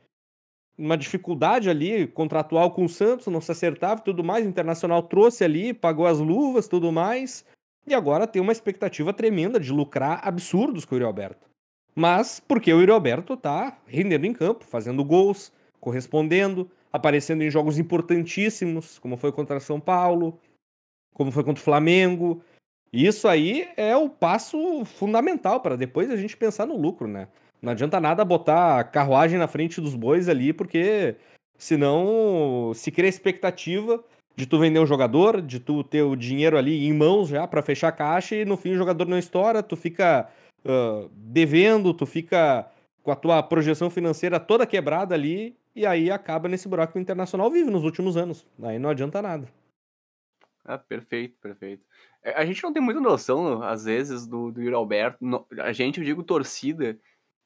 uma 0.80 0.98
dificuldade 0.98 1.70
ali 1.70 2.08
contratual 2.08 2.72
com 2.72 2.86
o 2.86 2.90
Santos, 2.90 3.28
não 3.28 3.42
se 3.42 3.52
acertava 3.52 4.00
e 4.00 4.04
tudo 4.06 4.24
mais. 4.24 4.46
O 4.46 4.50
Internacional 4.50 5.04
trouxe 5.04 5.44
ali, 5.44 5.74
pagou 5.74 6.08
as 6.08 6.20
luvas 6.20 6.70
tudo 6.70 6.92
mais. 6.92 7.46
E 7.86 7.94
agora 7.94 8.26
tem 8.26 8.42
uma 8.42 8.54
expectativa 8.54 9.12
tremenda 9.12 9.60
de 9.60 9.74
lucrar 9.74 10.22
absurdos 10.26 10.86
com 10.86 10.96
o 10.96 10.98
Yuri 10.98 11.06
Alberto. 11.06 11.50
Mas 11.94 12.40
porque 12.40 12.74
o 12.74 12.80
Yuri 12.80 12.92
Alberto 12.92 13.36
tá 13.36 13.78
rendendo 13.86 14.26
em 14.26 14.34
campo, 14.34 14.64
fazendo 14.64 15.04
gols, 15.04 15.52
correspondendo, 15.82 16.70
aparecendo 16.94 17.44
em 17.44 17.50
jogos 17.50 17.78
importantíssimos, 17.78 18.98
como 19.00 19.18
foi 19.18 19.32
contra 19.32 19.60
São 19.60 19.80
Paulo, 19.80 20.40
como 21.14 21.32
foi 21.32 21.44
contra 21.44 21.62
o 21.62 21.66
Flamengo. 21.66 22.42
Isso 22.94 23.28
aí 23.28 23.68
é 23.76 23.96
o 23.98 24.10
passo 24.10 24.86
fundamental 24.86 25.60
para 25.60 25.76
depois 25.76 26.10
a 26.10 26.16
gente 26.16 26.38
pensar 26.38 26.66
no 26.66 26.78
lucro, 26.78 27.08
né? 27.08 27.28
Não 27.62 27.72
adianta 27.72 28.00
nada 28.00 28.24
botar 28.24 28.84
carruagem 28.86 29.38
na 29.38 29.48
frente 29.48 29.82
dos 29.82 29.96
bois 29.96 30.30
ali, 30.30 30.54
porque 30.54 31.16
senão 31.58 32.72
se 32.74 32.92
cria 32.92 33.10
expectativa 33.10 34.04
de 34.36 34.46
tu 34.46 34.58
vender 34.58 34.80
um 34.80 34.86
jogador, 34.86 35.42
de 35.42 35.60
tu 35.60 35.84
ter 35.84 36.02
o 36.02 36.16
dinheiro 36.16 36.58
ali 36.58 36.86
em 36.88 36.94
mãos 36.94 37.28
já 37.28 37.46
para 37.46 37.62
fechar 37.62 37.90
a 37.90 37.92
caixa 37.92 38.36
e 38.36 38.46
no 38.46 38.56
fim 38.56 38.72
o 38.72 38.78
jogador 38.78 39.06
não 39.06 39.18
estoura, 39.18 39.62
tu 39.62 39.76
fica 39.76 40.30
uh, 40.64 41.10
devendo, 41.14 41.94
tu 41.94 42.06
fica 42.06 42.72
com 43.04 43.12
a 43.12 43.16
tua 43.16 43.44
projeção 43.44 43.90
financeira 43.90 44.40
toda 44.40 44.66
quebrada 44.66 45.14
ali 45.14 45.58
e 45.76 45.86
aí 45.86 46.10
acaba 46.10 46.48
nesse 46.48 46.70
buraco 46.70 46.94
que 46.94 47.00
o 47.00 47.02
Internacional 47.02 47.52
vive 47.52 47.70
nos 47.70 47.84
últimos 47.84 48.16
anos. 48.16 48.48
Aí 48.64 48.80
não 48.80 48.90
adianta 48.90 49.22
nada. 49.22 49.48
Ah, 50.64 50.78
perfeito, 50.78 51.36
perfeito. 51.42 51.84
A 52.24 52.46
gente 52.46 52.62
não 52.64 52.72
tem 52.72 52.82
muita 52.82 53.00
noção, 53.00 53.64
às 53.64 53.86
vezes, 53.86 54.28
do, 54.28 54.52
do 54.52 54.62
Yuri 54.62 54.76
Alberto. 54.76 55.18
A 55.60 55.72
gente, 55.72 56.00
eu 56.00 56.06
digo 56.06 56.22
torcida, 56.22 56.98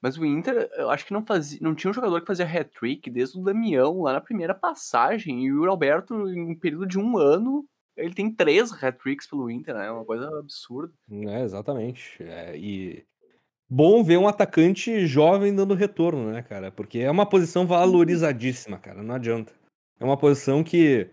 mas 0.04 0.18
o 0.18 0.26
Inter, 0.26 0.70
eu 0.76 0.90
acho 0.90 1.06
que 1.06 1.14
não 1.14 1.26
fazia, 1.26 1.58
não 1.62 1.74
tinha 1.74 1.90
um 1.90 1.94
jogador 1.94 2.20
que 2.20 2.28
fazia 2.28 2.46
hat-trick 2.46 3.10
desde 3.10 3.40
o 3.40 3.42
Damião, 3.42 4.02
lá 4.02 4.12
na 4.12 4.20
primeira 4.20 4.54
passagem. 4.54 5.46
E 5.46 5.54
o 5.54 5.64
Alberto, 5.70 6.28
em 6.28 6.52
um 6.52 6.60
período 6.60 6.86
de 6.86 7.00
um 7.00 7.18
ano, 7.18 7.66
ele 7.96 8.14
tem 8.14 8.30
três 8.30 8.70
hat-tricks 8.74 9.26
pelo 9.26 9.50
Inter, 9.50 9.74
né? 9.74 9.88
É 9.88 9.92
uma 9.92 10.04
coisa 10.04 10.28
absurda. 10.38 10.94
É, 11.10 11.44
exatamente. 11.44 12.22
É, 12.22 12.54
e 12.58 13.06
bom 13.70 14.04
ver 14.04 14.18
um 14.18 14.28
atacante 14.28 15.08
jovem 15.08 15.56
dando 15.56 15.74
retorno, 15.74 16.34
né, 16.34 16.42
cara? 16.42 16.70
Porque 16.70 17.00
é 17.00 17.10
uma 17.10 17.26
posição 17.26 17.66
valorizadíssima, 17.66 18.78
cara. 18.78 19.02
Não 19.02 19.16
adianta. 19.16 19.54
É 20.02 20.04
uma 20.04 20.18
posição 20.18 20.66
que 20.66 21.10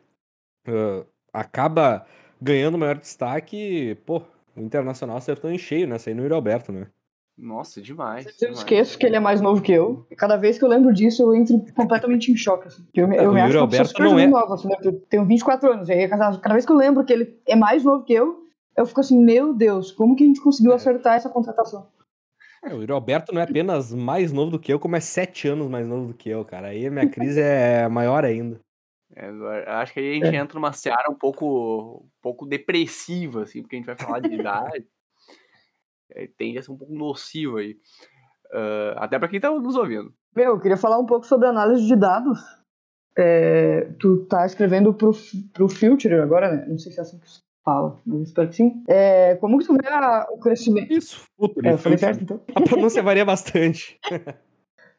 uh, 0.66 1.06
acaba 1.32 2.04
ganhando 2.42 2.76
maior 2.76 2.98
destaque. 2.98 3.96
Pô, 4.04 4.20
o 4.56 4.60
Internacional 4.60 5.16
acertou 5.16 5.48
em 5.48 5.58
cheio 5.58 5.88
aí 5.88 6.12
no 6.12 6.22
Yuri 6.22 6.34
Alberto, 6.34 6.72
né? 6.72 6.88
Nossa, 7.40 7.80
demais. 7.80 8.26
Eu 8.26 8.32
demais. 8.38 8.58
esqueço 8.58 8.98
que 8.98 9.06
ele 9.06 9.16
é 9.16 9.20
mais 9.20 9.40
novo 9.40 9.62
que 9.62 9.72
eu. 9.72 10.06
E 10.10 10.14
cada 10.16 10.36
vez 10.36 10.58
que 10.58 10.64
eu 10.64 10.68
lembro 10.68 10.92
disso, 10.92 11.22
eu 11.22 11.34
entro 11.34 11.58
completamente 11.74 12.30
em 12.30 12.36
choque. 12.36 12.68
Assim. 12.68 12.84
Eu, 12.94 13.10
eu 13.12 13.30
o 13.30 13.34
me 13.34 13.40
acho 13.40 13.48
Yuri 13.48 13.56
uma 13.56 13.62
Alberto 13.62 13.88
super 13.88 14.04
não 14.04 14.18
é- 14.18 14.26
nova, 14.26 14.54
assim, 14.54 14.68
né? 14.68 14.76
Eu 14.82 14.92
tenho 15.08 15.24
24 15.24 15.72
anos. 15.72 15.88
E 15.88 15.92
aí, 15.92 16.06
cada, 16.08 16.52
vez 16.52 16.66
que 16.66 16.72
eu 16.72 16.76
lembro 16.76 17.02
que 17.04 17.12
ele 17.12 17.40
é 17.46 17.56
mais 17.56 17.82
novo 17.82 18.04
que 18.04 18.12
eu, 18.12 18.44
eu 18.76 18.84
fico 18.84 19.00
assim, 19.00 19.18
meu 19.24 19.54
Deus, 19.54 19.90
como 19.90 20.14
que 20.14 20.22
a 20.22 20.26
gente 20.26 20.40
conseguiu 20.42 20.72
É. 20.72 20.74
acertar 20.74 21.14
essa 21.16 21.30
contratação? 21.30 21.86
É, 22.62 22.74
o 22.74 22.80
Yuri 22.80 22.92
Alberto 22.92 23.32
não 23.32 23.40
é 23.40 23.44
apenas 23.44 23.94
mais 23.94 24.32
novo 24.32 24.50
do 24.50 24.58
que 24.58 24.70
eu, 24.70 24.78
como 24.78 24.94
é 24.96 25.00
sete 25.00 25.48
anos 25.48 25.66
mais 25.68 25.86
novo 25.86 26.08
do 26.08 26.14
que 26.14 26.28
eu, 26.28 26.44
cara. 26.44 26.68
Aí 26.68 26.86
a 26.86 26.90
minha 26.90 27.08
crise 27.08 27.40
é 27.40 27.88
maior 27.88 28.22
ainda. 28.22 28.60
É, 29.16 29.30
eu 29.30 29.48
acho 29.72 29.94
que 29.94 30.00
aí 30.00 30.10
a 30.10 30.24
gente 30.26 30.36
entra 30.36 30.54
numa 30.54 30.72
seara 30.72 31.10
um 31.10 31.14
pouco, 31.14 32.02
um 32.04 32.08
pouco 32.20 32.44
depressiva, 32.46 33.44
assim, 33.44 33.62
porque 33.62 33.76
a 33.76 33.78
gente 33.78 33.86
vai 33.86 33.96
falar 33.96 34.20
de 34.20 34.34
idade. 34.34 34.84
É, 36.14 36.28
tende 36.36 36.58
a 36.58 36.62
ser 36.62 36.70
um 36.72 36.76
pouco 36.76 36.94
nocivo 36.94 37.58
aí. 37.58 37.76
Ah, 38.52 39.04
até 39.04 39.18
pra 39.18 39.28
quem 39.28 39.40
tá 39.40 39.50
nos 39.50 39.76
ouvindo. 39.76 40.12
Meu, 40.34 40.52
eu 40.54 40.60
queria 40.60 40.76
falar 40.76 40.98
um 40.98 41.06
pouco 41.06 41.26
sobre 41.26 41.46
análise 41.48 41.86
de 41.86 41.96
dados. 41.96 42.38
É, 43.18 43.90
tu 43.98 44.24
tá 44.26 44.46
escrevendo 44.46 44.94
pro, 44.94 45.12
pro 45.52 45.68
Future 45.68 46.14
agora, 46.14 46.54
né? 46.56 46.66
Não 46.68 46.78
sei 46.78 46.92
se 46.92 46.98
é 46.98 47.02
assim 47.02 47.18
que 47.18 47.28
se 47.28 47.40
fala, 47.64 47.98
mas 48.06 48.28
espero 48.28 48.48
que 48.48 48.54
sim. 48.56 48.82
É, 48.88 49.34
como 49.36 49.58
que 49.58 49.66
tu 49.66 49.74
vê 49.74 49.88
a- 49.88 50.26
o 50.30 50.38
crescimento... 50.38 50.92
Isso, 50.92 51.20
futuro. 51.36 51.66
É, 51.68 51.72
eu 51.72 51.78
falei 51.78 51.98
certo, 51.98 52.22
então? 52.22 52.40
A 52.54 52.60
pronúncia 52.60 53.02
varia 53.02 53.24
bastante. 53.24 53.98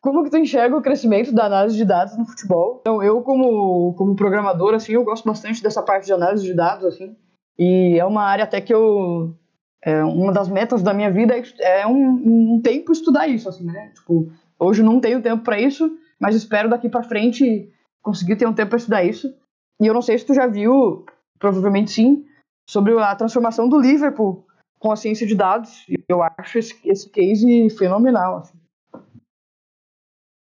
Como 0.02 0.24
que 0.24 0.32
tu 0.32 0.38
enxerga 0.38 0.76
o 0.76 0.82
crescimento 0.82 1.32
da 1.32 1.46
análise 1.46 1.78
de 1.78 1.86
dados 1.86 2.18
no 2.18 2.26
futebol? 2.26 2.80
Então, 2.82 3.04
eu 3.04 3.22
como, 3.22 3.94
como 3.94 4.16
programador, 4.16 4.74
assim, 4.74 4.94
eu 4.94 5.04
gosto 5.04 5.24
bastante 5.28 5.62
dessa 5.62 5.84
parte 5.84 6.08
de 6.08 6.12
análise 6.14 6.44
de 6.44 6.56
dados, 6.56 6.86
assim, 6.86 7.16
e 7.56 8.00
é 8.00 8.04
uma 8.04 8.24
área 8.24 8.44
até 8.44 8.60
que 8.60 8.74
eu... 8.74 9.38
É, 9.84 10.04
uma 10.04 10.32
das 10.32 10.48
metas 10.48 10.84
da 10.84 10.94
minha 10.94 11.10
vida 11.10 11.36
é, 11.36 11.82
é 11.82 11.88
um, 11.88 12.56
um 12.56 12.62
tempo 12.62 12.92
estudar 12.92 13.28
isso, 13.28 13.50
assim, 13.50 13.66
né? 13.66 13.92
Tipo, 13.96 14.32
hoje 14.60 14.84
não 14.84 15.00
tenho 15.00 15.22
tempo 15.22 15.44
para 15.44 15.60
isso, 15.60 15.92
mas 16.20 16.36
espero 16.36 16.70
daqui 16.70 16.88
para 16.88 17.04
frente 17.04 17.72
conseguir 18.02 18.36
ter 18.36 18.48
um 18.48 18.54
tempo 18.54 18.70
para 18.70 18.78
estudar 18.78 19.04
isso. 19.04 19.34
E 19.82 19.88
eu 19.88 19.94
não 19.94 20.02
sei 20.02 20.18
se 20.18 20.26
tu 20.26 20.34
já 20.34 20.46
viu, 20.46 21.06
provavelmente 21.40 21.92
sim, 21.92 22.26
sobre 22.70 22.98
a 23.00 23.16
transformação 23.16 23.68
do 23.68 23.80
Liverpool 23.80 24.46
com 24.78 24.92
a 24.92 24.96
ciência 24.96 25.26
de 25.26 25.36
dados. 25.36 25.86
Eu 26.08 26.22
acho 26.22 26.60
esse, 26.60 26.80
esse 26.88 27.10
case 27.10 27.70
fenomenal, 27.72 28.38
assim. 28.38 28.60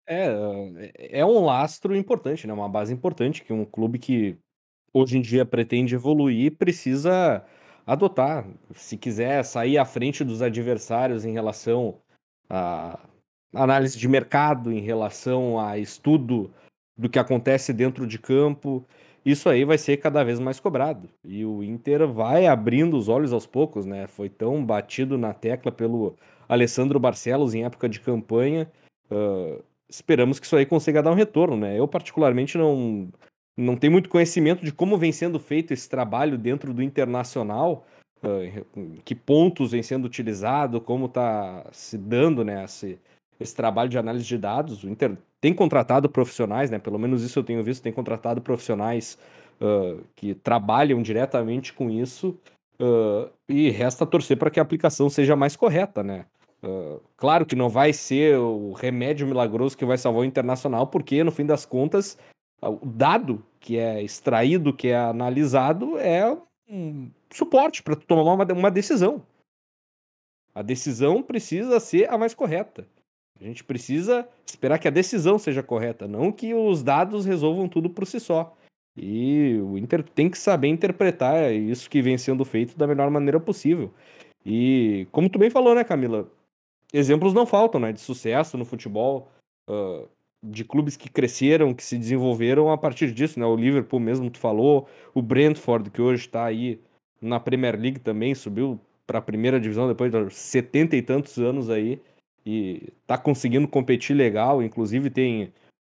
É, 0.07 1.19
é 1.19 1.25
um 1.25 1.45
lastro 1.45 1.95
importante, 1.95 2.47
né? 2.47 2.53
Uma 2.53 2.67
base 2.67 2.91
importante 2.93 3.43
que 3.43 3.53
um 3.53 3.63
clube 3.63 3.99
que 3.99 4.37
hoje 4.93 5.17
em 5.17 5.21
dia 5.21 5.45
pretende 5.45 5.93
evoluir 5.93 6.57
precisa 6.57 7.45
adotar. 7.89 8.45
Se 8.73 8.95
quiser 8.95 9.43
sair 9.43 9.77
à 9.77 9.85
frente 9.85 10.23
dos 10.23 10.41
adversários 10.41 11.25
em 11.25 11.33
relação 11.33 11.95
a 12.49 12.99
análise 13.53 13.97
de 13.97 14.07
mercado, 14.07 14.71
em 14.71 14.79
relação 14.79 15.59
a 15.59 15.77
estudo 15.77 16.51
do 16.95 17.09
que 17.09 17.17
acontece 17.17 17.73
dentro 17.73 18.05
de 18.05 18.19
campo, 18.19 18.85
isso 19.25 19.49
aí 19.49 19.65
vai 19.65 19.77
ser 19.77 19.97
cada 19.97 20.23
vez 20.23 20.39
mais 20.39 20.59
cobrado. 20.59 21.09
E 21.23 21.43
o 21.43 21.63
Inter 21.63 22.07
vai 22.07 22.45
abrindo 22.45 22.95
os 22.95 23.07
olhos 23.07 23.33
aos 23.33 23.47
poucos, 23.47 23.85
né? 23.85 24.07
Foi 24.07 24.29
tão 24.29 24.63
batido 24.63 25.17
na 25.17 25.33
tecla 25.33 25.71
pelo 25.71 26.15
Alessandro 26.47 26.99
Barcelos 26.99 27.53
em 27.53 27.63
época 27.65 27.89
de 27.89 27.99
campanha. 27.99 28.71
ah, 29.11 29.61
esperamos 29.89 30.39
que 30.39 30.45
isso 30.45 30.55
aí 30.55 30.65
consiga 30.65 31.01
dar 31.01 31.11
um 31.11 31.15
retorno, 31.15 31.57
né? 31.57 31.77
Eu, 31.79 31.87
particularmente, 31.87 32.57
não, 32.57 33.09
não 33.59 33.75
tenho 33.75 33.91
muito 33.91 34.09
conhecimento 34.09 34.63
de 34.63 34.71
como 34.71 34.97
vem 34.97 35.11
sendo 35.11 35.39
feito 35.39 35.73
esse 35.73 35.89
trabalho 35.89 36.37
dentro 36.37 36.73
do 36.73 36.81
internacional, 36.81 37.85
em 38.75 39.01
que 39.03 39.15
pontos 39.15 39.71
vem 39.71 39.83
sendo 39.83 40.05
utilizado, 40.05 40.81
como 40.81 41.05
está 41.05 41.65
se 41.71 41.97
dando 41.97 42.43
né, 42.43 42.63
esse, 42.63 42.99
esse 43.39 43.55
trabalho 43.55 43.89
de 43.89 43.97
análise 43.97 44.25
de 44.25 44.37
dados. 44.37 44.83
O 44.83 44.89
Inter 44.89 45.17
tem 45.41 45.53
contratado 45.53 46.09
profissionais, 46.09 46.69
né? 46.69 46.79
Pelo 46.79 46.99
menos 46.99 47.23
isso 47.23 47.39
eu 47.39 47.43
tenho 47.43 47.63
visto, 47.63 47.83
tem 47.83 47.93
contratado 47.93 48.41
profissionais 48.41 49.17
ah, 49.61 49.97
que 50.15 50.33
trabalham 50.35 51.01
diretamente 51.01 51.73
com 51.73 51.89
isso. 51.89 52.37
ah, 52.79 53.29
e 53.47 53.69
resta 53.69 54.05
torcer 54.05 54.37
para 54.37 54.49
que 54.49 54.59
a 54.59 54.63
aplicação 54.63 55.09
seja 55.09 55.35
mais 55.35 55.55
correta, 55.55 56.03
né? 56.03 56.25
Uh, 56.61 56.99
claro 57.15 57.45
que 57.45 57.55
não 57.55 57.69
vai 57.69 57.93
ser 57.93 58.37
o 58.37 58.73
remédio 58.73 59.25
milagroso 59.25 59.77
que 59.77 59.85
vai 59.85 59.97
salvar 59.97 60.23
o 60.23 60.25
Internacional, 60.25 60.87
porque 60.87 61.23
no 61.23 61.31
fim 61.31 61.45
das 61.45 61.65
contas, 61.65 62.17
o 62.61 62.85
dado 62.85 63.43
que 63.59 63.77
é 63.77 64.01
extraído, 64.01 64.73
que 64.73 64.89
é 64.89 64.97
analisado, 64.97 65.97
é 65.97 66.37
um 66.67 67.09
suporte 67.31 67.83
para 67.83 67.95
tomar 67.95 68.33
uma, 68.33 68.45
uma 68.53 68.71
decisão. 68.71 69.21
A 70.53 70.61
decisão 70.61 71.21
precisa 71.21 71.79
ser 71.79 72.09
a 72.09 72.17
mais 72.17 72.33
correta. 72.33 72.87
A 73.39 73.43
gente 73.43 73.63
precisa 73.63 74.27
esperar 74.45 74.79
que 74.79 74.87
a 74.87 74.91
decisão 74.91 75.39
seja 75.39 75.63
correta, 75.63 76.07
não 76.07 76.31
que 76.31 76.53
os 76.53 76.83
dados 76.83 77.25
resolvam 77.25 77.69
tudo 77.69 77.89
por 77.89 78.05
si 78.05 78.19
só. 78.19 78.55
E 78.97 79.57
o 79.61 79.77
Inter 79.77 80.03
tem 80.03 80.29
que 80.29 80.37
saber 80.37 80.67
interpretar 80.67 81.53
isso 81.53 81.89
que 81.89 82.01
vem 82.01 82.17
sendo 82.17 82.43
feito 82.43 82.77
da 82.77 82.85
melhor 82.85 83.09
maneira 83.09 83.39
possível. 83.39 83.93
E 84.45 85.07
como 85.11 85.29
tu 85.29 85.39
bem 85.39 85.49
falou, 85.49 85.73
né, 85.73 85.83
Camila? 85.83 86.29
Exemplos 86.91 87.33
não 87.33 87.45
faltam, 87.45 87.79
né? 87.79 87.93
De 87.93 88.01
sucesso 88.01 88.57
no 88.57 88.65
futebol, 88.65 89.31
uh, 89.69 90.09
de 90.41 90.63
clubes 90.63 90.95
que 90.95 91.09
cresceram, 91.09 91.73
que 91.73 91.83
se 91.83 91.97
desenvolveram 91.97 92.71
a 92.71 92.77
partir 92.77 93.11
disso, 93.11 93.39
né? 93.39 93.45
O 93.45 93.55
Liverpool 93.55 93.99
mesmo, 93.99 94.29
tu 94.29 94.39
falou, 94.39 94.87
o 95.13 95.21
Brentford, 95.21 95.89
que 95.89 96.01
hoje 96.01 96.25
está 96.25 96.45
aí 96.45 96.79
na 97.21 97.39
Premier 97.39 97.79
League 97.79 97.99
também, 97.99 98.33
subiu 98.33 98.79
para 99.05 99.19
a 99.19 99.21
primeira 99.21 99.59
divisão 99.59 99.87
depois 99.87 100.11
de 100.11 100.33
setenta 100.33 100.95
e 100.95 101.01
tantos 101.01 101.37
anos 101.37 101.69
aí 101.69 102.01
e 102.45 102.93
tá 103.05 103.17
conseguindo 103.17 103.67
competir 103.67 104.15
legal. 104.15 104.63
Inclusive 104.63 105.09
tem 105.09 105.51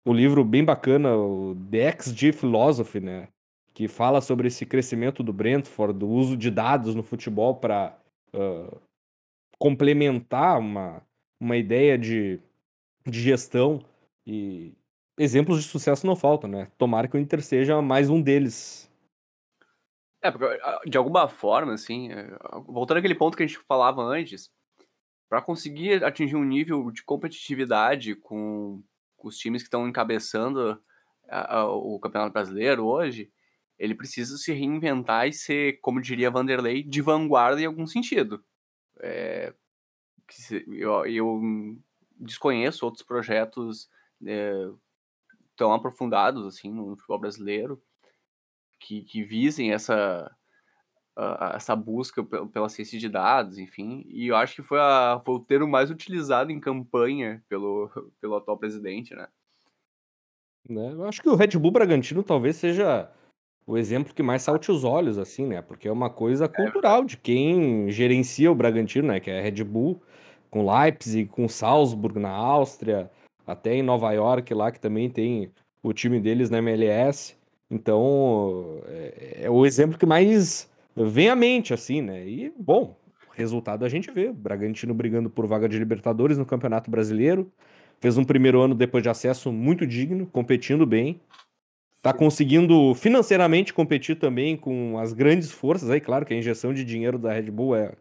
um 0.07 0.13
livro 0.13 0.45
bem 0.45 0.65
bacana, 0.65 1.17
o 1.17 1.57
The 1.71 1.93
XG 1.93 2.33
Philosophy, 2.33 3.01
né? 3.01 3.29
Que 3.73 3.89
fala 3.89 4.21
sobre 4.21 4.49
esse 4.49 4.67
crescimento 4.67 5.23
do 5.23 5.33
Brentford, 5.33 5.99
do 5.99 6.09
uso 6.09 6.37
de 6.37 6.51
dados 6.51 6.95
no 6.95 7.03
futebol 7.03 7.57
para 7.57 7.97
uh, 8.35 8.81
complementar 9.59 10.59
uma, 10.59 11.03
uma 11.41 11.57
ideia 11.57 11.97
de, 11.97 12.39
de 13.07 13.21
gestão. 13.21 13.81
E 14.27 14.75
exemplos 15.19 15.63
de 15.63 15.69
sucesso 15.69 16.07
não 16.07 16.17
faltam, 16.17 16.49
né? 16.51 16.71
Tomara 16.79 17.09
que 17.09 17.17
o 17.17 17.21
Inter 17.21 17.43
seja 17.43 17.81
mais 17.83 18.09
um 18.09 18.21
deles. 18.21 18.91
É, 20.23 20.31
porque 20.31 20.59
de 20.87 20.97
alguma 20.97 21.29
forma, 21.29 21.75
assim, 21.75 22.11
é, 22.11 22.37
voltando 22.67 22.99
àquele 22.99 23.15
ponto 23.15 23.37
que 23.37 23.43
a 23.43 23.47
gente 23.47 23.59
falava 23.69 24.03
antes, 24.03 24.51
para 25.29 25.43
conseguir 25.43 26.05
atingir 26.05 26.37
um 26.37 26.45
nível 26.45 26.91
de 26.91 27.03
competitividade 27.03 28.15
com, 28.15 28.83
os 29.23 29.39
times 29.39 29.63
que 29.63 29.67
estão 29.67 29.89
encabeçando 29.89 30.81
o 31.83 31.99
Campeonato 31.99 32.33
Brasileiro 32.33 32.85
hoje, 32.85 33.31
ele 33.79 33.95
precisa 33.95 34.37
se 34.37 34.53
reinventar 34.53 35.27
e 35.27 35.33
ser, 35.33 35.81
como 35.81 36.01
diria 36.01 36.31
Vanderlei, 36.31 36.83
de 36.83 37.01
vanguarda 37.01 37.61
em 37.61 37.65
algum 37.65 37.87
sentido. 37.87 38.45
É, 39.01 39.53
eu, 40.69 41.07
eu, 41.07 41.41
desconheço 42.17 42.85
outros 42.85 43.03
projetos 43.03 43.89
é, 44.27 44.71
tão 45.57 45.73
aprofundados 45.73 46.47
assim 46.47 46.73
no 46.73 46.97
futebol 46.97 47.19
brasileiro 47.19 47.83
que, 48.81 49.03
que 49.03 49.23
visem 49.23 49.73
essa 49.73 50.31
essa 51.55 51.77
busca 51.77 52.25
pela 52.25 52.69
ciência 52.69 52.99
de 52.99 53.09
dados, 53.09 53.57
enfim, 53.57 54.05
e 54.09 54.27
eu 54.27 54.37
acho 54.37 54.57
que 54.57 54.63
foi, 54.63 54.81
a, 54.81 55.21
foi 55.25 55.37
o 55.37 55.41
termo 55.41 55.69
mais 55.69 55.91
utilizado 55.91 56.51
em 56.51 56.59
campanha 56.59 57.43
pelo, 57.49 57.89
pelo 58.21 58.35
atual 58.35 58.59
presidente, 58.59 59.15
né? 59.15 59.29
né? 60.69 60.93
Eu 60.93 61.05
acho 61.05 61.23
que 61.23 61.29
o 61.29 61.37
Red 61.37 61.57
Bull 61.59 61.71
Bragantino 61.71 62.23
talvez 62.23 62.57
seja 62.57 63.09
o 63.67 63.79
exemplo 63.79 64.13
que 64.13 64.23
mais 64.23 64.43
salte 64.43 64.71
os 64.71 64.85
olhos, 64.85 65.17
assim, 65.17 65.47
né? 65.47 65.63
Porque 65.63 65.87
é 65.87 65.93
uma 65.93 66.11
coisa 66.11 66.47
é 66.47 66.49
cultural 66.49 67.05
de 67.05 67.17
quem 67.17 67.91
gerencia 67.91 68.51
o 68.51 68.55
Bragantino, 68.55 69.09
né? 69.09 69.21
Que 69.21 69.31
é 69.31 69.39
a 69.39 69.43
Red 69.43 69.63
Bull, 69.63 70.03
com 70.51 70.69
Leipzig, 70.69 71.29
com 71.31 71.49
Salzburg 71.49 72.19
na 72.19 72.31
Áustria, 72.31 73.11
até 73.47 73.75
em 73.75 73.83
Nova 73.83 74.13
York 74.13 74.53
lá, 74.55 74.71
que 74.71 74.81
também 74.81 75.09
tem 75.11 75.51
o 75.83 75.93
time 75.93 76.21
deles 76.21 76.51
na 76.51 76.59
MLS. 76.59 77.37
Então, 77.71 78.81
é, 78.87 79.41
é 79.43 79.51
o 79.51 79.67
exemplo 79.67 79.99
que 79.99 80.07
mais 80.07 80.69
vem 80.97 81.29
à 81.29 81.37
mente, 81.37 81.75
assim, 81.75 82.01
né? 82.01 82.27
E, 82.27 82.53
bom, 82.59 82.97
resultado 83.37 83.85
a 83.85 83.89
gente 83.89 84.11
vê. 84.11 84.33
Bragantino 84.33 84.95
brigando 84.95 85.29
por 85.29 85.47
vaga 85.47 85.69
de 85.69 85.79
Libertadores 85.79 86.39
no 86.39 86.47
Campeonato 86.47 86.91
Brasileiro. 86.91 87.51
Fez 88.01 88.17
um 88.17 88.25
primeiro 88.25 88.61
ano 88.61 88.75
depois 88.75 89.03
de 89.03 89.09
acesso 89.09 89.53
muito 89.53 89.87
digno, 89.87 90.27
competindo 90.27 90.87
bem. 90.87 91.21
Tá 92.03 92.13
conseguindo 92.13 92.95
financeiramente 92.95 93.73
competir 93.73 94.19
também 94.19 94.57
com 94.57 94.99
as 94.99 95.13
grandes 95.13 95.51
forças. 95.51 95.89
Aí, 95.89 96.01
claro 96.01 96.27
que 96.27 96.35
a 96.35 96.37
injeção 96.37 96.75
de 96.75 96.85
dinheiro 96.85 97.19
da 97.19 97.33
Red 97.33 97.51
Bull 97.51 97.75
é 97.75 97.93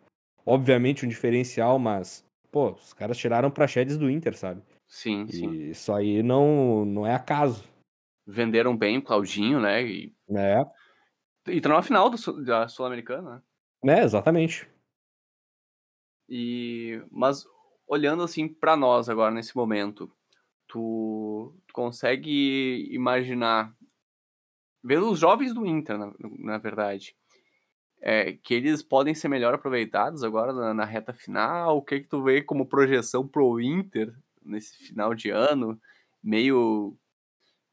obviamente 0.45 1.05
um 1.05 1.09
diferencial, 1.09 1.79
mas, 1.79 2.23
pô, 2.51 2.71
os 2.71 2.93
caras 2.93 3.17
tiraram 3.17 3.49
praxedes 3.49 3.97
do 3.97 4.09
Inter, 4.09 4.37
sabe? 4.37 4.61
Sim, 4.93 5.25
e 5.27 5.33
sim. 5.33 5.51
Isso 5.71 5.91
aí 5.91 6.21
não, 6.21 6.85
não 6.85 7.05
é 7.05 7.15
acaso. 7.15 7.67
Venderam 8.27 8.77
bem 8.77 8.99
o 8.99 9.01
Claudinho, 9.01 9.59
né? 9.59 9.83
E... 9.83 10.15
É. 10.29 10.63
E 11.47 11.59
tá 11.59 11.67
na 11.67 11.81
final 11.81 12.11
do, 12.11 12.45
da 12.45 12.67
Sul-Americana, 12.67 13.43
né? 13.83 14.01
É, 14.01 14.03
exatamente. 14.03 14.69
E, 16.29 17.03
mas 17.11 17.43
olhando 17.87 18.21
assim 18.21 18.47
para 18.47 18.77
nós 18.77 19.09
agora 19.09 19.33
nesse 19.33 19.55
momento, 19.55 20.11
tu, 20.67 21.55
tu 21.65 21.73
consegue 21.73 22.87
imaginar 22.93 23.75
vendo 24.83 25.09
os 25.09 25.17
jovens 25.17 25.55
do 25.55 25.65
Inter, 25.65 25.97
na, 25.97 26.13
na 26.37 26.57
verdade, 26.59 27.15
é, 27.99 28.33
que 28.33 28.53
eles 28.53 28.83
podem 28.83 29.15
ser 29.15 29.27
melhor 29.27 29.55
aproveitados 29.55 30.23
agora 30.23 30.53
na, 30.53 30.71
na, 30.71 30.85
reta 30.85 31.13
final? 31.13 31.77
O 31.77 31.81
que 31.81 32.01
que 32.01 32.07
tu 32.07 32.21
vê 32.21 32.43
como 32.43 32.67
projeção 32.67 33.27
pro 33.27 33.59
Inter 33.59 34.13
nesse 34.45 34.77
final 34.77 35.13
de 35.13 35.29
ano? 35.29 35.79
Meio 36.23 36.97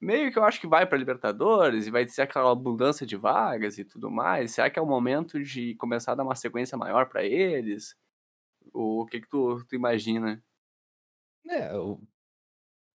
meio 0.00 0.32
que 0.32 0.38
eu 0.38 0.44
acho 0.44 0.60
que 0.60 0.66
vai 0.66 0.86
para 0.86 0.96
Libertadores 0.96 1.86
e 1.86 1.90
vai 1.90 2.08
ser 2.08 2.22
aquela 2.22 2.50
abundância 2.50 3.06
de 3.06 3.16
vagas 3.16 3.78
e 3.78 3.84
tudo 3.84 4.10
mais. 4.10 4.52
Será 4.52 4.70
que 4.70 4.78
é 4.78 4.82
o 4.82 4.86
momento 4.86 5.42
de 5.42 5.74
começar 5.74 6.12
a 6.12 6.14
dar 6.14 6.24
uma 6.24 6.34
sequência 6.34 6.78
maior 6.78 7.06
para 7.06 7.22
eles? 7.24 7.94
O 8.72 9.06
que 9.06 9.20
que 9.20 9.28
tu, 9.28 9.62
tu 9.68 9.74
imagina? 9.74 10.42
É, 11.48 11.70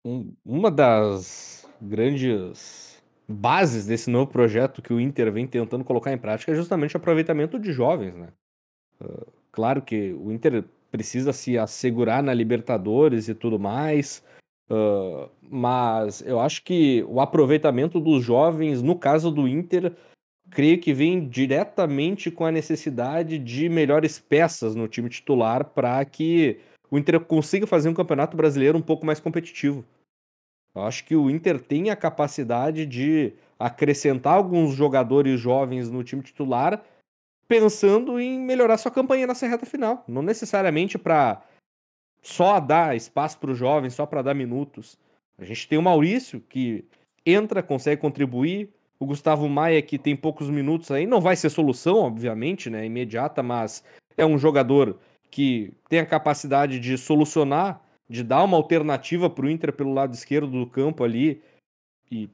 um, 0.03 0.33
uma 0.45 0.71
das 0.71 1.67
grandes 1.81 3.03
bases 3.27 3.85
desse 3.85 4.09
novo 4.09 4.31
projeto 4.31 4.81
que 4.81 4.93
o 4.93 4.99
Inter 4.99 5.31
vem 5.31 5.47
tentando 5.47 5.83
colocar 5.83 6.13
em 6.13 6.17
prática 6.17 6.51
é 6.51 6.55
justamente 6.55 6.95
o 6.95 6.97
aproveitamento 6.97 7.59
de 7.59 7.71
jovens, 7.71 8.15
né? 8.15 8.31
Uh, 9.01 9.31
claro 9.51 9.81
que 9.81 10.13
o 10.13 10.31
Inter 10.31 10.63
precisa 10.95 11.33
se 11.33 11.57
assegurar 11.57 12.23
na 12.23 12.33
Libertadores 12.33 13.27
e 13.27 13.35
tudo 13.35 13.59
mais, 13.59 14.23
uh, 14.69 15.29
mas 15.41 16.21
eu 16.21 16.39
acho 16.39 16.63
que 16.63 17.05
o 17.09 17.19
aproveitamento 17.19 17.99
dos 17.99 18.23
jovens, 18.23 18.81
no 18.81 18.97
caso 18.97 19.29
do 19.29 19.45
Inter, 19.45 19.91
creio 20.49 20.79
que 20.79 20.93
vem 20.93 21.27
diretamente 21.27 22.31
com 22.31 22.45
a 22.45 22.51
necessidade 22.51 23.37
de 23.37 23.67
melhores 23.67 24.19
peças 24.19 24.73
no 24.73 24.87
time 24.87 25.09
titular 25.09 25.65
para 25.65 26.03
que 26.05 26.59
o 26.89 26.97
Inter 26.97 27.19
consiga 27.19 27.67
fazer 27.67 27.89
um 27.89 27.93
campeonato 27.93 28.37
brasileiro 28.37 28.77
um 28.77 28.81
pouco 28.81 29.05
mais 29.05 29.19
competitivo. 29.19 29.83
Eu 30.73 30.83
acho 30.83 31.03
que 31.03 31.15
o 31.15 31.29
Inter 31.29 31.59
tem 31.59 31.89
a 31.89 31.95
capacidade 31.95 32.85
de 32.85 33.33
acrescentar 33.59 34.35
alguns 34.37 34.75
jogadores 34.75 35.41
jovens 35.41 35.89
no 35.89 36.05
time 36.05 36.21
titular, 36.21 36.81
pensando 37.47 38.19
em 38.19 38.39
melhorar 38.39 38.77
sua 38.77 38.91
campanha 38.91 39.27
nessa 39.27 39.47
reta 39.47 39.65
final. 39.65 40.03
Não 40.07 40.21
necessariamente 40.21 40.97
para 40.97 41.43
só 42.21 42.59
dar 42.59 42.95
espaço 42.95 43.37
para 43.37 43.51
os 43.51 43.57
jovens, 43.57 43.93
só 43.93 44.05
para 44.05 44.21
dar 44.21 44.33
minutos. 44.33 44.97
A 45.37 45.45
gente 45.45 45.67
tem 45.67 45.77
o 45.77 45.81
Maurício, 45.81 46.41
que 46.41 46.85
entra, 47.25 47.61
consegue 47.61 48.01
contribuir. 48.01 48.69
O 48.97 49.05
Gustavo 49.05 49.47
Maia, 49.49 49.81
que 49.81 49.99
tem 49.99 50.15
poucos 50.15 50.49
minutos 50.49 50.89
aí, 50.89 51.05
não 51.05 51.19
vai 51.19 51.35
ser 51.35 51.49
solução, 51.49 51.97
obviamente, 51.97 52.69
né, 52.69 52.85
imediata, 52.85 53.43
mas 53.43 53.83
é 54.15 54.25
um 54.25 54.37
jogador 54.37 54.97
que 55.29 55.73
tem 55.89 55.99
a 55.99 56.05
capacidade 56.05 56.79
de 56.79 56.97
solucionar 56.97 57.81
de 58.09 58.23
dar 58.23 58.43
uma 58.43 58.55
alternativa 58.55 59.29
para 59.29 59.45
o 59.45 59.49
Inter 59.49 59.73
pelo 59.73 59.93
lado 59.93 60.13
esquerdo 60.13 60.49
do 60.49 60.65
campo 60.65 61.03
ali. 61.03 61.41
E 62.09 62.29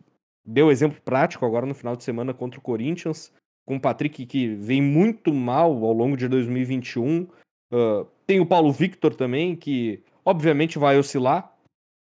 deu 0.45 0.69
exemplo 0.69 1.01
prático 1.01 1.45
agora 1.45 1.65
no 1.65 1.73
final 1.73 1.95
de 1.95 2.03
semana 2.03 2.33
contra 2.33 2.59
o 2.59 2.63
Corinthians, 2.63 3.31
com 3.65 3.75
o 3.75 3.79
Patrick 3.79 4.25
que 4.25 4.47
vem 4.55 4.81
muito 4.81 5.33
mal 5.33 5.71
ao 5.83 5.93
longo 5.93 6.17
de 6.17 6.27
2021. 6.27 7.27
Uh, 7.71 8.05
tem 8.25 8.39
o 8.39 8.45
Paulo 8.45 8.71
Victor 8.71 9.15
também, 9.15 9.55
que 9.55 10.03
obviamente 10.25 10.77
vai 10.77 10.97
oscilar, 10.97 11.55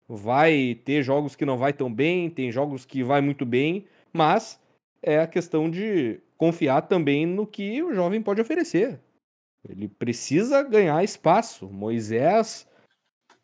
vai 0.09 0.79
ter 0.85 1.03
jogos 1.03 1.37
que 1.37 1.45
não 1.45 1.57
vai 1.57 1.73
tão 1.73 1.93
bem, 1.93 2.29
tem 2.29 2.51
jogos 2.51 2.85
que 2.85 3.03
vai 3.03 3.21
muito 3.21 3.47
bem, 3.47 3.87
mas 4.13 4.61
é 5.03 5.21
a 5.21 5.27
questão 5.27 5.71
de 5.71 6.21
confiar 6.37 6.83
também 6.83 7.27
no 7.27 7.47
que 7.47 7.83
o 7.83 7.93
jovem 7.93 8.23
pode 8.23 8.41
oferecer. 8.41 9.01
Ele 9.69 9.89
precisa 9.89 10.63
ganhar 10.63 11.05
espaço. 11.05 11.69
Moisés 11.69 12.67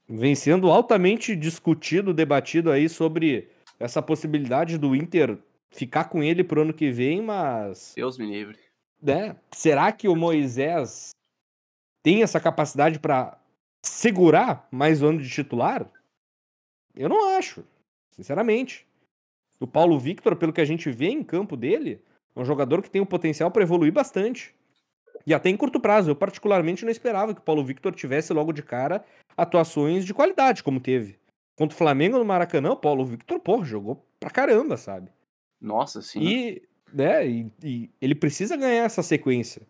vem 0.08 0.34
sendo 0.34 0.70
altamente 0.70 1.36
discutido, 1.36 2.14
debatido 2.14 2.70
aí 2.70 2.88
sobre 2.88 3.48
essa 3.78 4.00
possibilidade 4.00 4.78
do 4.78 4.96
Inter 4.96 5.38
ficar 5.76 6.04
com 6.04 6.22
ele 6.22 6.42
pro 6.42 6.62
ano 6.62 6.72
que 6.72 6.90
vem, 6.90 7.20
mas. 7.22 7.92
Deus 7.94 8.18
me 8.18 8.26
livre. 8.26 8.58
Né? 9.00 9.36
Será 9.52 9.92
que 9.92 10.08
o 10.08 10.16
Moisés 10.16 11.10
tem 12.02 12.22
essa 12.22 12.40
capacidade 12.40 12.98
para 12.98 13.38
segurar 13.84 14.66
mais 14.70 15.02
um 15.02 15.08
ano 15.08 15.22
de 15.22 15.28
titular? 15.28 15.88
Eu 16.94 17.08
não 17.08 17.36
acho, 17.36 17.62
sinceramente. 18.10 18.86
O 19.60 19.66
Paulo 19.66 19.98
Victor, 19.98 20.36
pelo 20.36 20.52
que 20.52 20.60
a 20.60 20.64
gente 20.64 20.90
vê 20.90 21.08
em 21.08 21.22
campo 21.22 21.56
dele, 21.56 22.02
é 22.34 22.40
um 22.40 22.44
jogador 22.44 22.82
que 22.82 22.90
tem 22.90 23.00
o 23.00 23.06
potencial 23.06 23.50
para 23.50 23.62
evoluir 23.62 23.92
bastante. 23.92 24.54
E 25.26 25.34
até 25.34 25.50
em 25.50 25.56
curto 25.56 25.80
prazo. 25.80 26.10
Eu, 26.10 26.16
particularmente, 26.16 26.84
não 26.84 26.90
esperava 26.90 27.34
que 27.34 27.40
o 27.40 27.44
Paulo 27.44 27.64
Victor 27.64 27.94
tivesse 27.94 28.32
logo 28.32 28.52
de 28.52 28.62
cara 28.62 29.04
atuações 29.36 30.04
de 30.04 30.14
qualidade, 30.14 30.62
como 30.62 30.80
teve. 30.80 31.18
Contra 31.56 31.74
o 31.74 31.78
Flamengo 31.78 32.18
no 32.18 32.24
Maracanã, 32.24 32.72
o 32.72 32.76
Paulo 32.76 33.04
Victor, 33.04 33.40
pô, 33.40 33.64
jogou 33.64 34.04
pra 34.20 34.30
caramba, 34.30 34.76
sabe? 34.76 35.10
Nossa, 35.60 36.02
sim. 36.02 36.22
E, 36.22 36.62
né, 36.92 37.26
e, 37.26 37.52
e 37.62 37.90
ele 38.00 38.14
precisa 38.14 38.56
ganhar 38.56 38.84
essa 38.84 39.02
sequência. 39.02 39.62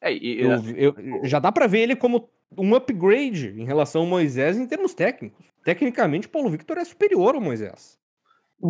É, 0.00 0.12
e, 0.12 0.40
Eu, 0.40 0.52
eu- 0.76 1.24
já 1.24 1.38
dá 1.38 1.50
pra 1.50 1.66
ver 1.66 1.80
ele 1.80 1.96
como 1.96 2.28
um 2.56 2.74
upgrade 2.74 3.48
em 3.58 3.64
relação 3.64 4.02
ao 4.02 4.06
Moisés 4.06 4.56
em 4.56 4.66
termos 4.66 4.94
técnicos. 4.94 5.44
Tecnicamente, 5.64 6.26
o 6.26 6.30
Paulo 6.30 6.50
Victor 6.50 6.78
é 6.78 6.84
superior 6.84 7.34
ao 7.34 7.40
Moisés. 7.40 7.98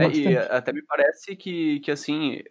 É, 0.01 0.09
e 0.09 0.37
até 0.37 0.73
me 0.73 0.83
parece 0.83 1.37
que, 1.37 1.79
que, 1.81 1.91
assim, 1.91 2.43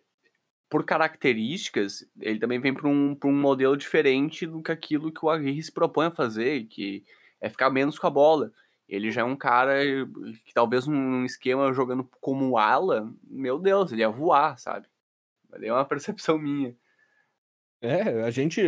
por 0.69 0.85
características, 0.85 2.05
ele 2.19 2.39
também 2.39 2.59
vem 2.59 2.73
para 2.73 2.87
um, 2.87 3.15
pra 3.15 3.29
um 3.29 3.33
modelo 3.39 3.77
diferente 3.77 4.45
do 4.47 4.61
que 4.61 4.71
aquilo 4.71 5.11
que 5.11 5.25
o 5.25 5.29
Aguirre 5.29 5.61
se 5.63 5.71
propõe 5.71 6.07
a 6.07 6.11
fazer, 6.11 6.65
que 6.65 7.03
é 7.41 7.49
ficar 7.49 7.69
menos 7.69 7.99
com 7.99 8.07
a 8.07 8.11
bola. 8.11 8.51
Ele 8.87 9.11
já 9.11 9.21
é 9.21 9.23
um 9.23 9.35
cara 9.35 9.79
que 10.43 10.53
talvez 10.53 10.85
num 10.85 11.25
esquema 11.25 11.73
jogando 11.73 12.07
como 12.21 12.57
ala, 12.57 13.11
meu 13.27 13.57
Deus, 13.57 13.91
ele 13.91 14.01
ia 14.01 14.09
voar, 14.09 14.57
sabe? 14.59 14.87
Mas 15.49 15.63
é 15.63 15.71
uma 15.71 15.85
percepção 15.85 16.37
minha. 16.37 16.75
É, 17.81 18.23
a 18.23 18.31
gente 18.31 18.61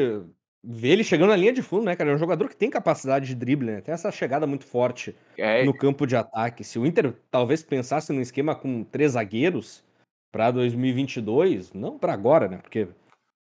vê 0.63 0.89
ele 0.89 1.03
chegando 1.03 1.29
na 1.29 1.35
linha 1.35 1.53
de 1.53 1.61
fundo, 1.61 1.85
né, 1.85 1.95
cara? 1.95 2.11
É 2.11 2.15
um 2.15 2.19
jogador 2.19 2.49
que 2.49 2.55
tem 2.55 2.69
capacidade 2.69 3.27
de 3.27 3.35
drible, 3.35 3.67
né? 3.67 3.81
Tem 3.81 3.93
essa 3.93 4.11
chegada 4.11 4.47
muito 4.47 4.65
forte 4.65 5.15
É, 5.37 5.63
no 5.63 5.73
campo 5.73 6.05
de 6.05 6.15
ataque. 6.15 6.63
Se 6.63 6.79
o 6.79 6.85
Inter 6.85 7.13
talvez 7.31 7.63
pensasse 7.63 8.11
num 8.11 8.21
esquema 8.21 8.55
com 8.55 8.83
três 8.83 9.13
zagueiros 9.13 9.83
pra 10.31 10.51
2022, 10.51 11.73
não 11.73 11.97
pra 11.97 12.13
agora, 12.13 12.47
né? 12.47 12.57
Porque 12.57 12.87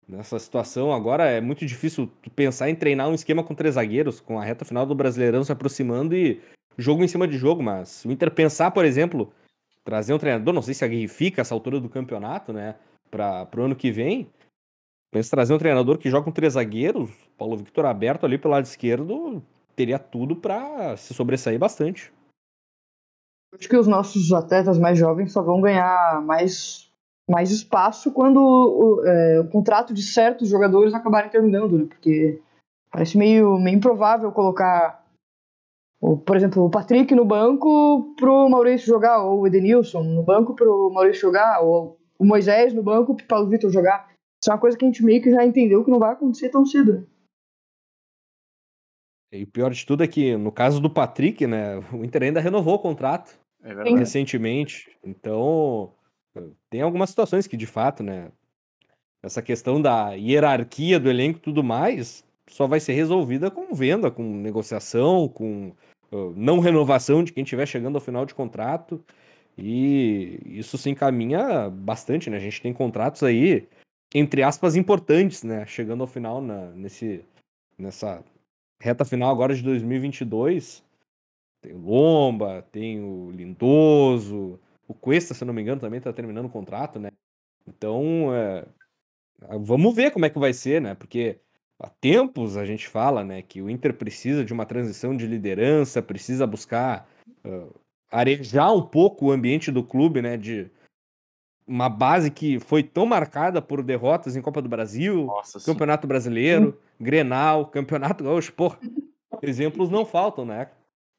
nessa 0.09 0.39
situação 0.39 0.93
agora 0.93 1.25
é 1.25 1.41
muito 1.41 1.65
difícil 1.65 2.11
pensar 2.35 2.69
em 2.69 2.75
treinar 2.75 3.09
um 3.09 3.15
esquema 3.15 3.45
com 3.45 3.55
três 3.55 3.77
zagueiros, 3.77 4.21
com 4.21 4.39
a 4.39 4.45
reta 4.45 4.65
final 4.65 4.85
do 4.85 4.95
Brasileirão 4.95 5.45
se 5.45 5.53
aproximando 5.53 6.15
e 6.15 6.41
jogo 6.77 7.03
em 7.03 7.09
cima 7.09 7.27
de 7.27 7.37
jogo. 7.37 7.63
Mas 7.63 8.05
o 8.05 8.11
Inter 8.11 8.31
pensar, 8.31 8.71
por 8.71 8.85
exemplo, 8.85 9.33
trazer 9.85 10.15
um 10.15 10.19
treinador, 10.19 10.55
não 10.55 10.63
sei 10.63 10.75
se 10.75 10.85
a 10.85 10.87
Aguirre 10.87 11.09
fica 11.09 11.41
essa 11.41 11.55
altura 11.55 11.81
do 11.81 11.89
campeonato, 11.89 12.53
né? 12.53 12.77
Para 13.11 13.47
pro 13.47 13.65
ano 13.65 13.77
que 13.77 13.91
vem. 13.91 14.29
Pensa 15.13 15.31
trazer 15.31 15.53
um 15.53 15.59
treinador 15.59 15.99
que 15.99 16.09
joga 16.09 16.25
com 16.25 16.33
três 16.33 16.55
zagueiros, 16.55 17.11
Paulo 17.37 17.59
Victor 17.59 17.85
aberto 17.85 18.25
ali 18.25 18.39
pelo 18.39 18.55
lado 18.55 18.65
esquerdo, 18.65 19.43
teria 19.77 19.99
tudo 19.99 20.35
pra 20.35 20.97
se 20.97 21.13
sobressair 21.13 21.59
bastante. 21.59 22.11
Acho 23.55 23.69
que 23.69 23.77
os 23.77 23.87
nossos 23.87 24.33
atletas 24.33 24.79
mais 24.79 24.99
jovens 24.99 25.31
só 25.33 25.43
vão 25.43 25.61
ganhar 25.61 26.23
mais, 26.23 26.91
mais 27.29 27.51
espaço 27.51 28.11
quando 28.11 28.39
o, 28.41 29.07
é, 29.07 29.41
o 29.41 29.49
contrato 29.49 29.93
de 29.93 30.03
certos 30.03 30.49
jogadores 30.49 30.95
acabarem 30.95 31.31
terminando, 31.31 31.77
né? 31.77 31.85
Porque 31.87 32.41
parece 32.91 33.19
meio, 33.19 33.59
meio 33.59 33.77
improvável 33.77 34.33
colocar, 34.33 35.02
o, 35.02 35.02
por 36.27 36.37
exemplo, 36.37 36.65
o 36.65 36.71
Patrick 36.71 37.15
no 37.15 37.25
banco 37.25 38.15
pro 38.17 38.49
Maurício 38.49 38.89
jogar, 38.89 39.23
ou 39.23 39.41
o 39.41 39.47
Edenilson 39.47 40.03
no 40.03 40.25
banco 40.25 40.55
pro 40.55 40.91
Maurício 40.91 41.23
jogar, 41.23 41.61
ou 41.61 41.97
o 42.19 42.25
Moisés 42.25 42.75
no 42.75 42.83
banco 42.83 43.15
pro 43.15 43.27
Paulo 43.27 43.49
Vitor 43.49 43.71
jogar. 43.71 44.11
Isso 44.43 44.51
é 44.51 44.53
uma 44.53 44.61
coisa 44.61 44.77
que 44.77 44.85
a 44.85 44.89
gente 44.89 45.05
meio 45.05 45.23
que 45.23 45.31
já 45.31 45.45
entendeu 45.45 45.85
que 45.85 45.91
não 45.91 46.01
vai 46.01 46.13
acontecer 46.13 46.49
tão 46.49 46.67
cedo. 46.67 46.93
né? 46.93 47.07
E 49.33 49.45
o 49.45 49.47
pior 49.47 49.71
de 49.71 49.87
tudo 49.87 50.03
é 50.03 50.09
que, 50.09 50.37
no 50.37 50.51
caso 50.51 50.81
do 50.81 50.91
Patrick, 50.91 51.47
né, 51.47 51.79
o 51.93 52.05
Inter 52.05 52.25
ainda 52.25 52.41
renovou 52.41 52.75
o 52.75 52.79
contrato 52.81 53.41
é 53.63 53.95
recentemente. 53.95 54.91
Então, 55.05 55.95
tem 56.69 56.83
algumas 56.83 57.11
situações 57.11 57.47
que, 57.47 57.57
de 57.57 57.67
fato, 57.67 58.03
né, 58.03 58.31
essa 59.23 59.41
questão 59.41 59.81
da 59.81 60.13
hierarquia 60.15 60.99
do 60.99 61.09
elenco 61.09 61.39
e 61.39 61.43
tudo 61.43 61.63
mais 61.63 62.25
só 62.51 62.67
vai 62.67 62.81
ser 62.81 62.93
resolvida 62.93 63.51
com 63.51 63.73
venda, 63.73 64.11
com 64.11 64.23
negociação, 64.23 65.29
com 65.29 65.69
uh, 65.69 65.75
não 66.37 66.61
renovação 66.61 67.25
de 67.25 67.33
quem 67.33 67.43
estiver 67.43 67.67
chegando 67.67 67.97
ao 67.97 68.01
final 68.01 68.27
de 68.27 68.35
contrato. 68.35 69.03
E 69.57 70.41
isso 70.45 70.79
se 70.79 70.91
encaminha 70.91 71.69
bastante, 71.71 72.31
né? 72.31 72.37
A 72.37 72.41
gente 72.41 72.61
tem 72.61 72.73
contratos 72.73 73.23
aí, 73.23 73.69
entre 74.15 74.43
aspas, 74.43 74.77
importantes, 74.77 75.43
né? 75.43 75.67
Chegando 75.67 76.03
ao 76.03 76.07
final 76.07 76.41
na, 76.41 76.71
nesse, 76.71 77.25
nessa 77.79 78.25
reta 78.81 79.05
final 79.05 79.31
agora 79.31 79.55
de 79.55 79.63
2022. 79.63 80.83
Tem 81.61 81.75
o 81.75 81.79
Lomba, 81.79 82.63
tem 82.73 83.01
o 83.01 83.31
Lindoso, 83.31 84.59
o 84.89 84.95
Cuesta, 84.95 85.35
se 85.35 85.45
não 85.45 85.55
me 85.55 85.63
engano, 85.63 85.81
também 85.81 86.01
tá 86.01 86.13
terminando 86.13 86.47
o 86.47 86.51
contrato, 86.51 86.99
né? 86.99 87.11
Então, 87.67 88.35
é, 88.35 88.67
vamos 89.61 89.95
ver 89.95 90.11
como 90.11 90.25
é 90.25 90.31
que 90.31 90.39
vai 90.39 90.53
ser, 90.53 90.81
né? 90.81 90.95
Porque 90.95 91.39
há 91.83 91.89
tempos 92.01 92.57
a 92.57 92.65
gente 92.65 92.89
fala, 92.89 93.25
né, 93.25 93.43
que 93.43 93.61
o 93.61 93.69
Inter 93.69 93.93
precisa 93.93 94.45
de 94.45 94.53
uma 94.53 94.65
transição 94.65 95.17
de 95.17 95.27
liderança, 95.27 96.01
precisa 96.01 96.47
buscar 96.47 97.09
uh, 97.45 97.75
arejar 98.11 98.73
um 98.73 98.83
pouco 98.83 99.27
o 99.27 99.33
ambiente 99.33 99.73
do 99.73 99.83
clube, 99.83 100.23
né, 100.23 100.37
de 100.37 100.71
uma 101.67 101.89
base 101.89 102.31
que 102.31 102.61
foi 102.61 102.83
tão 102.83 103.07
marcada 103.07 103.61
por 103.61 103.83
derrotas 103.83 104.37
em 104.37 104.43
Copa 104.43 104.63
do 104.63 104.69
Brasil, 104.69 105.27
Nossa, 105.27 105.59
sim. 105.59 105.67
Campeonato 105.67 106.07
Brasileiro, 106.07 106.79
Grenal, 107.01 107.67
Campeonato 107.67 108.23
Gaúcho, 108.23 108.53
pô, 108.53 108.75
exemplos 109.43 109.91
não 109.91 110.05
faltam, 110.05 110.45
né? 110.45 110.69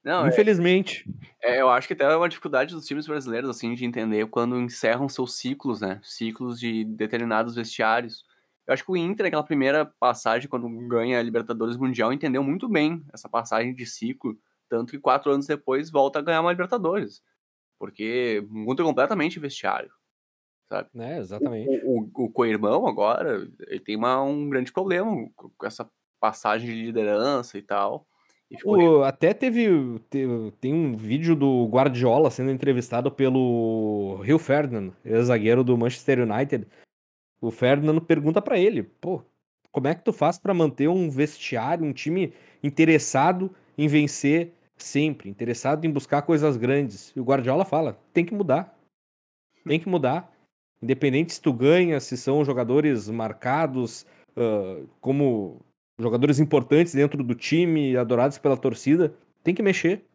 Não, 0.03 0.25
é, 0.25 0.29
Infelizmente. 0.29 1.05
é, 1.41 1.61
eu 1.61 1.69
acho 1.69 1.87
que 1.87 1.93
até 1.93 2.03
é 2.03 2.15
uma 2.15 2.27
dificuldade 2.27 2.73
dos 2.73 2.85
times 2.85 3.07
brasileiros, 3.07 3.49
assim, 3.49 3.73
de 3.73 3.85
entender 3.85 4.27
quando 4.27 4.59
encerram 4.59 5.07
seus 5.07 5.37
ciclos, 5.37 5.79
né? 5.79 5.99
Ciclos 6.03 6.59
de 6.59 6.83
determinados 6.83 7.55
vestiários. 7.55 8.25
Eu 8.65 8.73
acho 8.73 8.85
que 8.85 8.91
o 8.91 8.97
Inter, 8.97 9.25
aquela 9.25 9.43
primeira 9.43 9.85
passagem, 9.99 10.47
quando 10.49 10.69
ganha 10.87 11.19
a 11.19 11.23
Libertadores 11.23 11.75
Mundial, 11.75 12.13
entendeu 12.13 12.43
muito 12.43 12.69
bem 12.69 13.03
essa 13.13 13.27
passagem 13.27 13.73
de 13.73 13.85
ciclo. 13.85 14.37
Tanto 14.69 14.91
que 14.91 14.99
quatro 14.99 15.31
anos 15.31 15.45
depois 15.45 15.91
volta 15.91 16.19
a 16.19 16.21
ganhar 16.21 16.41
uma 16.41 16.51
Libertadores. 16.51 17.21
Porque 17.77 18.45
muda 18.49 18.83
completamente 18.83 19.37
o 19.37 19.41
vestiário. 19.41 19.91
Sabe? 20.69 20.87
É, 20.97 21.19
exatamente. 21.19 21.69
O, 21.83 22.09
o, 22.15 22.25
o 22.25 22.31
co-irmão 22.31 22.87
agora, 22.87 23.47
ele 23.67 23.79
tem 23.81 23.97
uma, 23.97 24.23
um 24.23 24.49
grande 24.49 24.71
problema 24.71 25.29
com 25.35 25.65
essa 25.65 25.87
passagem 26.19 26.67
de 26.69 26.85
liderança 26.85 27.57
e 27.57 27.61
tal. 27.61 28.07
E 28.49 28.55
O- 28.63 29.03
até 29.03 29.33
teve, 29.33 29.99
te- 30.09 30.25
tem 30.61 30.73
um 30.73 30.95
vídeo 30.95 31.35
do 31.35 31.65
Guardiola 31.67 32.31
sendo 32.31 32.49
entrevistado 32.51 33.11
pelo 33.11 34.21
Rio 34.23 34.39
Ferdinand, 34.39 34.93
ex-zagueiro 35.03 35.63
do 35.63 35.77
Manchester 35.77 36.19
United. 36.21 36.65
O 37.43 37.51
Ferdinand 37.51 37.99
pergunta 37.99 38.41
pra 38.41 38.57
ele, 38.57 38.83
pô, 38.83 39.21
como 39.69 39.89
é 39.89 39.93
que 39.93 40.01
tu 40.01 40.13
faz 40.13 40.39
pra 40.39 40.53
manter 40.53 40.87
um 40.87 41.09
vestiário, 41.09 41.85
um 41.85 41.91
time 41.91 42.31
interessado 42.63 43.53
em 43.77 43.85
vencer 43.85 44.53
sempre, 44.77 45.29
interessado 45.29 45.83
em 45.83 45.91
buscar 45.91 46.21
coisas 46.21 46.55
grandes? 46.55 47.11
E 47.13 47.19
o 47.19 47.23
Guardiola 47.23 47.65
fala, 47.65 47.99
tem 48.13 48.23
que 48.23 48.33
mudar. 48.33 48.73
Tem 49.67 49.77
que 49.77 49.89
mudar. 49.89 50.31
Independente 50.81 51.33
se 51.33 51.41
tu 51.41 51.51
ganha, 51.51 51.99
se 51.99 52.15
são 52.15 52.45
jogadores 52.45 53.09
marcados 53.09 54.05
ah, 54.37 54.81
como 55.01 55.59
jogadores 55.99 56.39
importantes 56.39 56.93
dentro 56.93 57.21
do 57.23 57.35
time, 57.35 57.97
adorados 57.97 58.37
pela 58.37 58.55
torcida, 58.55 59.13
tem 59.43 59.53
que 59.53 59.61
mexer. 59.61 60.05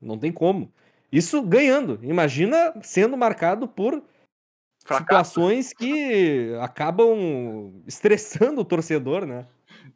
Não 0.00 0.16
tem 0.16 0.30
como. 0.30 0.72
Isso 1.10 1.42
ganhando. 1.42 1.98
Imagina 2.02 2.72
sendo 2.82 3.16
marcado 3.16 3.66
por. 3.66 4.00
Situações 4.96 5.72
que 5.72 6.54
acabam 6.60 7.82
estressando 7.86 8.60
o 8.60 8.64
torcedor, 8.64 9.26
né? 9.26 9.46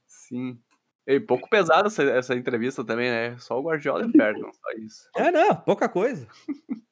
Sim. 0.07 0.59
E 1.07 1.19
pouco 1.19 1.49
pesada 1.49 1.89
essa, 1.89 2.03
essa 2.03 2.35
entrevista 2.35 2.85
também, 2.85 3.11
né? 3.11 3.37
Só 3.39 3.59
o 3.59 3.63
Guardiola 3.63 4.05
e 4.05 4.09
o 4.09 4.11
Ferdinand, 4.11 4.53
só 4.53 4.71
isso. 4.79 5.09
É, 5.17 5.31
não, 5.33 5.57
pouca 5.57 5.89
coisa. 5.89 6.27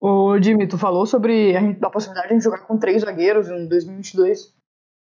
Ô, 0.00 0.40
Jimmy, 0.40 0.68
tu 0.68 0.78
falou 0.78 1.06
sobre 1.06 1.56
a, 1.56 1.60
gente, 1.60 1.84
a 1.84 1.90
possibilidade 1.90 2.28
de 2.28 2.34
a 2.34 2.36
gente 2.36 2.44
jogar 2.44 2.58
com 2.58 2.78
três 2.78 3.02
zagueiros 3.02 3.48
em 3.48 3.66
2022. 3.66 4.54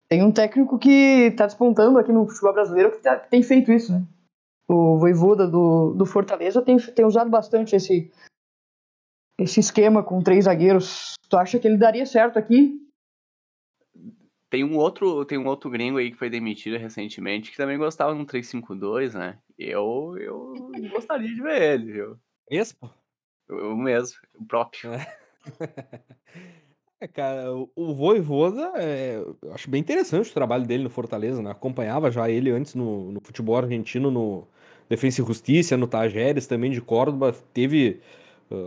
Tem 0.08 0.24
um 0.24 0.32
técnico 0.32 0.78
que 0.78 1.32
tá 1.36 1.46
despontando 1.46 1.98
aqui 1.98 2.12
no 2.12 2.28
futebol 2.28 2.54
brasileiro 2.54 2.92
que, 2.92 3.00
tá- 3.00 3.18
que 3.18 3.30
tem 3.30 3.42
feito 3.42 3.72
isso, 3.72 3.92
né? 3.92 4.04
O 4.68 4.98
Voivoda 4.98 5.48
do, 5.48 5.94
do 5.94 6.06
Fortaleza 6.06 6.62
tem, 6.62 6.78
tem 6.78 7.06
usado 7.06 7.30
bastante 7.30 7.76
esse, 7.76 8.12
esse 9.44 9.60
esquema 9.60 10.04
com 10.04 10.22
três 10.22 10.46
zagueiros. 10.46 11.14
Tu 11.30 11.38
acha 11.38 11.60
que 11.60 11.68
ele 11.68 11.78
daria 11.78 12.06
certo 12.06 12.38
aqui? 12.38 12.80
Tem 14.50 14.64
um 14.64 14.78
outro, 14.78 15.26
tem 15.26 15.38
um 15.38 15.48
outro 15.48 15.70
gringo 15.70 15.98
aí 15.98 16.12
que 16.12 16.18
foi 16.18 16.30
demitido 16.30 16.78
recentemente 16.78 17.50
que 17.52 17.58
também 17.58 17.78
gostava 17.78 18.14
de 18.14 18.22
um 18.22 18.26
3-5-2, 18.26 19.14
né? 19.16 19.40
Eu, 19.58 20.16
eu 20.20 20.54
gostaria 20.94 21.28
de 21.28 21.42
ver 21.42 21.62
ele, 21.74 21.92
viu? 21.92 22.18
Expo. 22.50 22.90
Eu 23.50 23.76
mesmo, 23.76 24.18
o 24.40 24.46
próprio. 24.46 24.92
É, 27.02 27.08
cara, 27.08 27.54
o- 27.54 27.70
o 27.76 27.94
Voivoda, 27.94 28.72
é, 28.78 29.18
eu 29.18 29.54
acho 29.54 29.70
bem 29.70 29.82
interessante 29.82 30.30
o 30.30 30.34
trabalho 30.34 30.66
dele 30.66 30.84
no 30.84 30.90
Fortaleza, 30.90 31.42
né? 31.42 31.52
Acompanhava 31.52 32.10
já 32.10 32.30
ele 32.30 32.50
antes 32.50 32.76
no, 32.76 33.12
no 33.12 33.20
futebol 33.22 33.58
argentino, 33.58 34.10
no 34.10 34.48
Defensa 34.88 35.22
e 35.22 35.26
Justiça, 35.26 35.76
no 35.76 35.86
Tajeres 35.86 36.48
também 36.48 36.72
de 36.72 36.80
Córdoba, 36.80 37.36
teve 37.54 38.00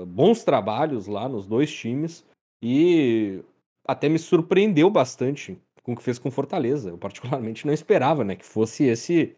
bons 0.07 0.45
trabalhos 0.45 1.07
lá 1.07 1.29
nos 1.29 1.47
dois 1.47 1.73
times 1.73 2.25
e 2.63 3.41
até 3.87 4.09
me 4.09 4.19
surpreendeu 4.19 4.91
bastante 4.91 5.59
com 5.83 5.93
o 5.93 5.97
que 5.97 6.03
fez 6.03 6.19
com 6.19 6.31
Fortaleza. 6.31 6.91
Eu 6.91 6.99
particularmente 6.99 7.67
não 7.67 7.73
esperava, 7.73 8.25
né, 8.25 8.35
que 8.35 8.45
fosse 8.45 8.85
esse 8.85 9.37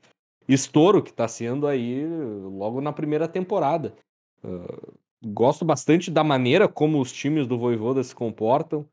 estouro 0.49 1.03
que 1.03 1.11
está 1.11 1.29
sendo 1.29 1.67
aí 1.67 2.07
logo 2.07 2.81
na 2.81 2.93
primeira 2.93 3.29
temporada. 3.29 3.95
Uh, 4.43 4.93
gosto 5.27 5.65
bastante 5.65 6.11
da 6.11 6.25
maneira 6.25 6.67
como 6.67 7.01
os 7.01 7.13
times 7.13 7.47
do 7.47 7.59
Voivoda 7.59 8.03
se 8.03 8.15
comportam. 8.15 8.87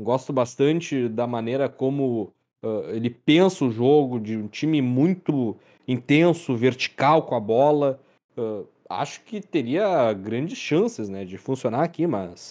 Gosto 0.00 0.32
bastante 0.32 1.06
da 1.08 1.26
maneira 1.26 1.68
como 1.68 2.32
uh, 2.64 2.88
ele 2.88 3.10
pensa 3.10 3.66
o 3.66 3.70
jogo, 3.70 4.18
de 4.18 4.36
um 4.36 4.48
time 4.48 4.80
muito 4.80 5.54
intenso, 5.86 6.56
vertical 6.56 7.24
com 7.24 7.34
a 7.34 7.40
bola. 7.40 8.00
Uh, 8.36 8.66
acho 9.00 9.22
que 9.22 9.40
teria 9.40 10.12
grandes 10.12 10.58
chances 10.58 11.08
né, 11.08 11.24
de 11.24 11.38
funcionar 11.38 11.82
aqui, 11.82 12.06
mas 12.06 12.50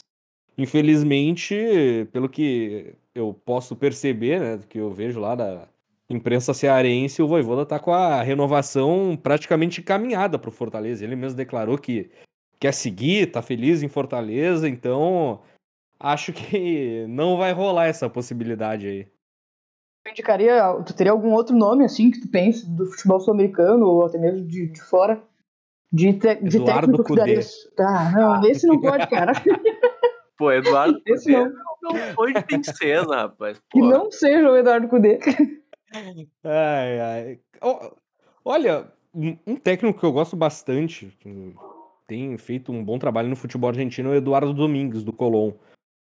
infelizmente, 0.57 2.07
pelo 2.11 2.29
que 2.29 2.95
eu 3.13 3.33
posso 3.33 3.75
perceber, 3.75 4.39
né, 4.39 4.57
do 4.57 4.67
que 4.67 4.77
eu 4.77 4.91
vejo 4.91 5.19
lá 5.19 5.35
da 5.35 5.67
imprensa 6.09 6.53
cearense, 6.53 7.21
o 7.21 7.27
Voivoda 7.27 7.63
está 7.63 7.79
com 7.79 7.93
a 7.93 8.21
renovação 8.21 9.17
praticamente 9.21 9.81
encaminhada 9.81 10.37
para 10.37 10.49
o 10.49 10.53
Fortaleza. 10.53 11.03
Ele 11.03 11.15
mesmo 11.15 11.37
declarou 11.37 11.77
que 11.77 12.11
quer 12.59 12.73
seguir, 12.73 13.27
está 13.27 13.41
feliz 13.41 13.81
em 13.81 13.87
Fortaleza, 13.87 14.67
então 14.67 15.41
acho 15.99 16.33
que 16.33 17.05
não 17.09 17.37
vai 17.37 17.53
rolar 17.53 17.87
essa 17.87 18.09
possibilidade 18.09 18.87
aí. 18.87 19.07
Eu 20.05 20.11
indicaria, 20.11 20.73
tu 20.85 20.95
teria 20.95 21.11
algum 21.11 21.31
outro 21.31 21.55
nome 21.55 21.85
assim 21.85 22.09
que 22.09 22.19
tu 22.19 22.27
pense 22.27 22.67
do 22.67 22.87
futebol 22.87 23.19
sul-americano 23.19 23.85
ou 23.85 24.05
até 24.05 24.17
mesmo 24.17 24.47
de, 24.47 24.67
de 24.67 24.81
fora? 24.81 25.21
De, 25.91 26.13
te, 26.13 26.35
de 26.35 26.57
Eduardo 26.57 26.87
técnico 26.97 27.03
que 27.03 27.15
daria. 27.15 27.39
Tá, 27.75 28.11
não, 28.11 28.45
esse 28.45 28.65
não 28.67 28.79
pode, 28.79 29.07
cara. 29.07 29.33
Pô, 30.37 30.51
Eduardo 30.51 30.99
Esse 31.05 31.31
Cudê 31.31 31.45
não. 31.83 31.91
não 31.93 32.13
foi 32.15 32.33
de 32.33 32.43
princesa, 32.43 33.15
rapaz. 33.15 33.59
Que 33.69 33.79
Pô, 33.79 33.85
não 33.87 34.11
seja 34.11 34.49
o 34.49 34.57
Eduardo 34.57 34.87
Cudê. 34.87 35.19
Ai, 36.43 36.99
ai. 36.99 37.39
Olha, 38.43 38.91
um 39.13 39.55
técnico 39.55 39.99
que 39.99 40.05
eu 40.05 40.11
gosto 40.11 40.35
bastante, 40.35 41.15
que 41.19 41.53
tem 42.07 42.37
feito 42.37 42.71
um 42.71 42.83
bom 42.83 42.97
trabalho 42.97 43.29
no 43.29 43.35
futebol 43.35 43.69
argentino, 43.69 44.09
é 44.09 44.13
o 44.13 44.15
Eduardo 44.15 44.53
Domingues, 44.53 45.03
do 45.03 45.13
Colón. 45.13 45.51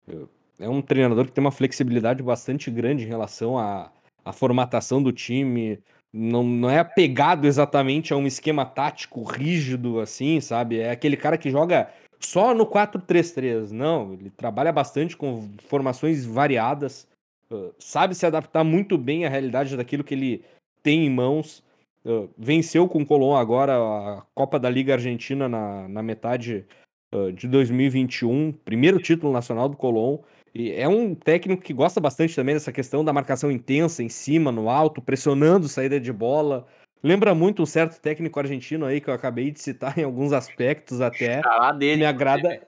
Eu- 0.07 0.29
É 0.59 0.67
um 0.67 0.81
treinador 0.81 1.25
que 1.27 1.31
tem 1.31 1.43
uma 1.43 1.51
flexibilidade 1.51 2.23
bastante 2.23 2.71
grande 2.71 3.03
em 3.03 3.07
relação 3.07 3.59
à, 3.59 3.91
à 4.25 4.33
formatação 4.33 5.01
do 5.03 5.11
time. 5.11 5.79
Não, 6.19 6.41
não 6.41 6.67
é 6.67 6.79
apegado 6.79 7.45
exatamente 7.45 8.11
a 8.11 8.17
um 8.17 8.25
esquema 8.25 8.65
tático 8.65 9.21
rígido, 9.23 9.99
assim, 9.99 10.41
sabe? 10.41 10.79
É 10.79 10.89
aquele 10.89 11.15
cara 11.15 11.37
que 11.37 11.51
joga 11.51 11.93
só 12.19 12.55
no 12.55 12.65
4-3-3. 12.65 13.69
Não, 13.69 14.13
ele 14.13 14.31
trabalha 14.31 14.71
bastante 14.71 15.15
com 15.15 15.47
formações 15.67 16.25
variadas, 16.25 17.07
uh, 17.51 17.71
sabe 17.77 18.15
se 18.15 18.25
adaptar 18.25 18.63
muito 18.63 18.97
bem 18.97 19.25
à 19.25 19.29
realidade 19.29 19.77
daquilo 19.77 20.03
que 20.03 20.15
ele 20.15 20.43
tem 20.81 21.05
em 21.05 21.09
mãos. 21.09 21.63
Uh, 22.03 22.27
venceu 22.35 22.87
com 22.87 23.03
o 23.03 23.05
Colón 23.05 23.35
agora 23.35 23.75
a 23.75 24.23
Copa 24.33 24.59
da 24.59 24.71
Liga 24.71 24.93
Argentina 24.93 25.47
na, 25.47 25.87
na 25.87 26.01
metade 26.01 26.65
uh, 27.13 27.31
de 27.31 27.47
2021, 27.47 28.53
primeiro 28.65 28.99
título 28.99 29.31
nacional 29.31 29.69
do 29.69 29.77
Colón. 29.77 30.17
E 30.57 30.71
é 30.71 30.87
um 30.87 31.13
técnico 31.13 31.61
que 31.61 31.71
gosta 31.71 32.01
bastante 32.01 32.35
também 32.35 32.55
dessa 32.55 32.71
questão 32.71 33.05
da 33.05 33.13
marcação 33.13 33.51
intensa 33.51 34.01
em 34.01 34.09
cima, 34.09 34.51
no 34.51 34.69
alto, 34.69 35.01
pressionando 35.03 35.67
saída 35.67 35.99
de 35.99 36.11
bola. 36.11 36.65
Lembra 37.03 37.35
muito 37.35 37.61
um 37.61 37.65
certo 37.65 38.01
técnico 38.01 38.39
argentino 38.39 38.83
aí 38.83 38.99
que 38.99 39.07
eu 39.07 39.13
acabei 39.13 39.51
de 39.51 39.61
citar 39.61 39.99
em 39.99 40.03
alguns 40.03 40.33
aspectos 40.33 40.99
até. 40.99 41.43
xará 41.43 41.71
dele. 41.71 41.99
me 41.99 42.05
agrada. 42.07 42.67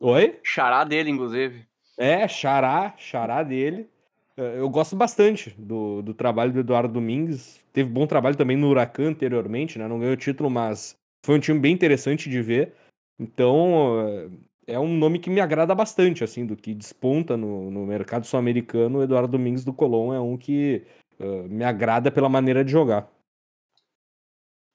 Oi? 0.00 0.40
Xará 0.42 0.82
dele, 0.82 1.10
inclusive. 1.10 1.64
É, 1.96 2.26
xará, 2.26 2.94
xará 2.98 3.44
dele. 3.44 3.88
Eu 4.36 4.68
gosto 4.68 4.96
bastante 4.96 5.54
do, 5.56 6.02
do 6.02 6.12
trabalho 6.12 6.52
do 6.52 6.58
Eduardo 6.58 6.92
Domingues. 6.92 7.60
Teve 7.72 7.88
bom 7.88 8.04
trabalho 8.04 8.34
também 8.34 8.56
no 8.56 8.68
Huracan 8.68 9.10
anteriormente, 9.10 9.78
né? 9.78 9.86
Não 9.86 10.00
ganhou 10.00 10.16
título, 10.16 10.50
mas 10.50 10.96
foi 11.24 11.36
um 11.36 11.40
time 11.40 11.60
bem 11.60 11.72
interessante 11.72 12.28
de 12.28 12.42
ver. 12.42 12.72
Então, 13.16 14.32
é 14.66 14.78
um 14.78 14.96
nome 14.96 15.18
que 15.18 15.30
me 15.30 15.40
agrada 15.40 15.74
bastante, 15.74 16.22
assim, 16.22 16.46
do 16.46 16.56
que 16.56 16.74
desponta 16.74 17.36
no, 17.36 17.70
no 17.70 17.86
mercado 17.86 18.26
sul-americano. 18.26 18.98
O 18.98 19.02
Eduardo 19.02 19.28
Domingues 19.28 19.64
do 19.64 19.72
Colón 19.72 20.14
é 20.14 20.20
um 20.20 20.36
que 20.36 20.86
eh, 21.18 21.42
me 21.48 21.64
agrada 21.64 22.10
pela 22.10 22.28
maneira 22.28 22.64
de 22.64 22.70
jogar. 22.70 23.10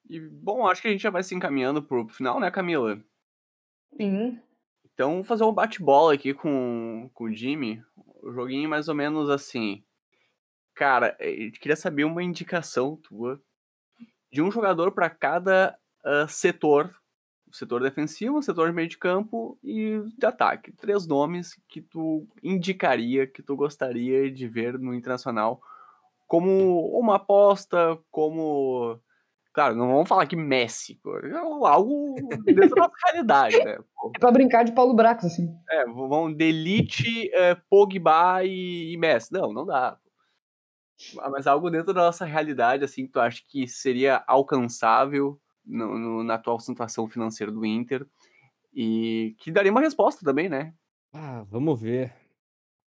E, 0.09 0.19
bom, 0.19 0.67
acho 0.67 0.81
que 0.81 0.87
a 0.87 0.91
gente 0.91 1.01
já 1.01 1.09
vai 1.09 1.23
se 1.23 1.35
encaminhando 1.35 1.81
pro 1.81 2.07
final, 2.09 2.39
né, 2.39 2.49
Camila? 2.49 3.01
Sim. 3.95 4.39
Então, 4.93 5.15
vou 5.15 5.23
fazer 5.23 5.43
um 5.43 5.53
bate-bola 5.53 6.13
aqui 6.13 6.33
com, 6.33 7.09
com 7.13 7.25
o 7.25 7.33
Jimmy. 7.33 7.83
O 8.23 8.31
joguinho 8.31 8.69
mais 8.69 8.87
ou 8.87 8.95
menos 8.95 9.29
assim. 9.29 9.83
Cara, 10.75 11.15
eu 11.19 11.51
queria 11.51 11.75
saber 11.75 12.03
uma 12.03 12.23
indicação 12.23 12.95
tua 12.97 13.41
de 14.31 14.41
um 14.41 14.51
jogador 14.51 14.91
para 14.91 15.09
cada 15.09 15.77
ah, 16.03 16.27
setor. 16.27 16.95
O 17.49 17.55
setor 17.55 17.81
defensivo, 17.81 18.37
o 18.37 18.41
setor 18.41 18.67
de 18.69 18.75
meio 18.75 18.87
de 18.87 18.97
campo 18.97 19.57
e 19.63 20.01
de 20.17 20.25
ataque. 20.25 20.71
Três 20.73 21.07
nomes 21.07 21.59
que 21.67 21.81
tu 21.81 22.27
indicaria, 22.43 23.25
que 23.25 23.41
tu 23.41 23.55
gostaria 23.55 24.29
de 24.29 24.47
ver 24.47 24.77
no 24.77 24.93
Internacional 24.93 25.61
como 26.27 26.89
uma 26.99 27.15
aposta, 27.15 27.97
como... 28.11 28.99
Claro, 29.53 29.75
não 29.75 29.87
vamos 29.87 30.09
falar 30.09 30.27
que 30.27 30.35
Messi, 30.35 30.95
pô, 30.95 31.17
é 31.17 31.31
algo 31.35 32.15
dentro 32.43 32.75
da 32.75 32.81
nossa 32.81 32.93
realidade, 33.07 33.57
né? 33.63 33.79
Pô, 33.95 34.11
É 34.15 34.19
pra 34.19 34.29
brincar 34.31 34.63
de 34.63 34.71
Paulo 34.73 34.93
Brax, 34.93 35.25
assim. 35.25 35.47
é, 35.71 35.85
vão 35.85 36.31
delete 36.31 37.31
é, 37.33 37.55
Pogba 37.69 38.43
e, 38.43 38.93
e 38.93 38.97
Messi. 38.97 39.33
Não, 39.33 39.51
não 39.51 39.65
dá. 39.65 39.97
Ah, 41.19 41.29
Mas 41.29 41.47
algo 41.47 41.71
dentro 41.71 41.93
da 41.93 42.01
nossa 42.03 42.25
realidade, 42.25 42.83
assim, 42.83 43.05
que 43.07 43.13
tu 43.13 43.19
acha 43.19 43.41
que 43.47 43.67
seria 43.67 44.23
alcançável 44.27 45.39
no- 45.67 45.97
no- 45.99 46.23
na 46.23 46.35
atual 46.35 46.59
situação 46.59 47.07
financeira 47.07 47.51
do 47.51 47.65
Inter 47.65 48.05
e 48.73 49.35
que 49.39 49.51
daria 49.51 49.71
uma 49.71 49.81
resposta 49.81 50.23
também, 50.25 50.49
né? 50.49 50.73
Ah, 51.13 51.43
vamos 51.49 51.79
ver. 51.81 52.13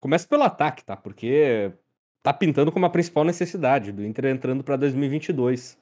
Começa 0.00 0.26
pelo 0.26 0.42
ataque, 0.44 0.84
tá? 0.84 0.96
Porque 0.96 1.72
tá 2.22 2.32
pintando 2.32 2.72
como 2.72 2.86
a 2.86 2.90
principal 2.90 3.24
necessidade 3.24 3.92
do 3.92 4.04
Inter 4.04 4.26
entrando 4.26 4.62
para 4.64 4.76
2022. 4.76 5.78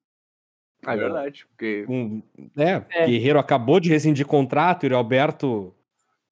Ah, 0.87 0.93
é 0.95 0.97
É. 0.97 0.99
verdade, 1.01 1.47
porque 1.47 1.85
Um, 1.89 2.23
é, 2.57 2.85
É. 2.91 3.07
Guerreiro 3.07 3.39
acabou 3.39 3.81
de 3.81 3.89
rescindir 3.91 4.27
contrato, 4.27 4.87
e 4.87 4.93
o 4.93 4.97
Alberto, 4.97 5.75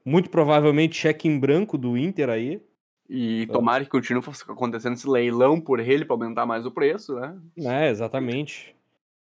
muito 0.04 0.30
provavelmente, 0.30 0.96
cheque 0.96 1.26
em 1.28 1.38
branco 1.38 1.76
do 1.76 1.96
Inter 1.96 2.28
aí. 2.30 2.62
e 3.08 3.46
tomara 3.52 3.84
que 3.84 3.90
continue 3.90 4.20
acontecendo 4.48 4.94
esse 4.94 5.08
leilão 5.08 5.60
por 5.60 5.78
ele 5.78 6.04
para 6.04 6.14
aumentar 6.14 6.44
mais 6.44 6.66
o 6.66 6.72
preço, 6.72 7.14
né? 7.20 7.38
É, 7.56 7.88
exatamente. 7.88 8.74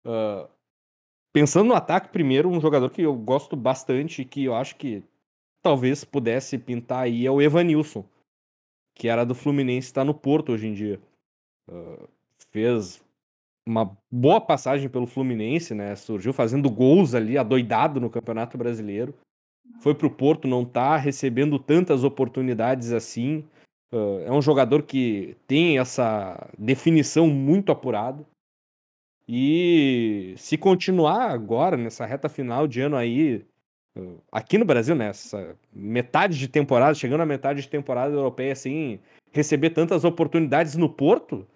Ah, 0.04 0.48
pensando 1.36 1.68
no 1.68 1.74
ataque, 1.74 2.08
primeiro, 2.08 2.48
um 2.48 2.62
jogador 2.62 2.90
que 2.90 3.02
eu 3.02 3.14
gosto 3.14 3.58
bastante 3.58 4.22
e 4.22 4.26
que 4.26 4.46
eu 4.46 4.56
acho 4.56 4.78
que 4.78 5.04
talvez 5.62 6.06
pudesse 6.06 6.58
pintar 6.58 7.04
aí 7.04 7.26
é 7.26 7.30
o 7.30 7.42
Evanilson, 7.42 8.06
que 8.94 9.10
era 9.10 9.26
do 9.26 9.36
Fluminense, 9.36 9.88
está 9.88 10.06
no 10.06 10.14
Porto 10.14 10.54
hoje 10.54 10.68
em 10.68 10.74
dia. 10.74 10.98
Ah, 11.70 12.08
fez 12.52 13.04
uma 13.68 13.98
boa 14.10 14.40
passagem 14.40 14.88
pelo 14.88 15.06
Fluminense, 15.06 15.76
né? 15.76 15.94
Surgiu 15.98 16.32
fazendo 16.32 16.70
gols 16.70 17.14
ali, 17.14 17.38
adoidado 17.38 18.00
no 18.00 18.10
Campeonato 18.10 18.58
Brasileiro. 18.58 19.14
Foi 19.82 19.94
pro 19.94 20.10
Porto, 20.10 20.48
não 20.48 20.64
tá 20.64 20.96
recebendo 20.96 21.60
tantas 21.60 22.06
oportunidades 22.06 22.94
assim. 22.94 23.44
Ah, 23.92 24.24
é 24.26 24.32
um 24.32 24.42
jogador 24.42 24.84
que 24.84 25.36
tem 25.46 25.80
essa 25.80 26.50
definição 26.58 27.28
muito 27.28 27.74
apurada. 27.74 28.26
E 29.28 30.36
se 30.38 30.58
continuar 30.58 31.32
agora, 31.32 31.76
nessa 31.76 32.06
reta 32.06 32.30
final 32.30 32.68
de 32.68 32.82
ano 32.82 32.96
aí, 32.96 33.44
ah, 33.98 34.02
aqui 34.32 34.58
no 34.58 34.66
Brasil, 34.66 34.96
nessa 34.96 35.58
metade 35.74 36.38
de 36.38 36.48
temporada, 36.48 36.94
chegando 36.94 37.22
à 37.22 37.26
metade 37.26 37.62
de 37.62 37.68
temporada 37.70 38.14
europeia, 38.14 38.54
assim, 38.54 39.00
receber 39.32 39.72
tantas 39.72 40.04
oportunidades 40.04 40.76
no 40.76 40.88
Porto, 40.88 41.48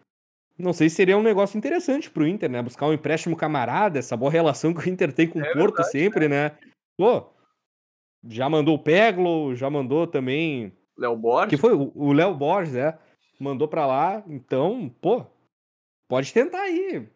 não 0.58 0.74
sei 0.74 0.90
se 0.90 0.98
seria 0.98 1.18
um 1.18 1.24
negócio 1.24 1.58
interessante 1.58 2.10
pro 2.10 2.28
Inter, 2.28 2.50
né? 2.50 2.62
Buscar 2.62 2.88
um 2.88 2.94
empréstimo 2.94 3.36
camarada, 3.36 4.00
essa 4.00 4.18
boa 4.18 4.32
relação 4.32 4.74
que 4.74 4.88
o 4.88 4.90
Inter 4.90 5.14
tem 5.14 5.28
com 5.28 5.40
o 5.40 5.42
É 5.42 5.54
Porto 5.54 5.76
verdade, 5.76 5.92
sempre, 5.92 6.28
né? 6.28 6.52
Pô, 6.98 7.24
já 8.28 8.50
mandou 8.50 8.76
o 8.76 8.80
Peglo, 8.80 9.56
já 9.56 9.70
mandou 9.70 10.06
também. 10.06 10.74
Léo 10.98 11.16
Borges, 11.16 11.50
Que 11.50 11.58
foi 11.58 11.74
o 11.74 11.92
o 11.96 12.12
Léo 12.12 12.34
Borges, 12.36 12.76
é. 12.76 12.98
Mandou 13.40 13.70
pra 13.70 13.86
lá. 13.86 14.22
Então, 14.28 14.94
pô, 15.00 15.26
pode 16.10 16.34
tentar 16.34 16.62
aí. 16.64 17.08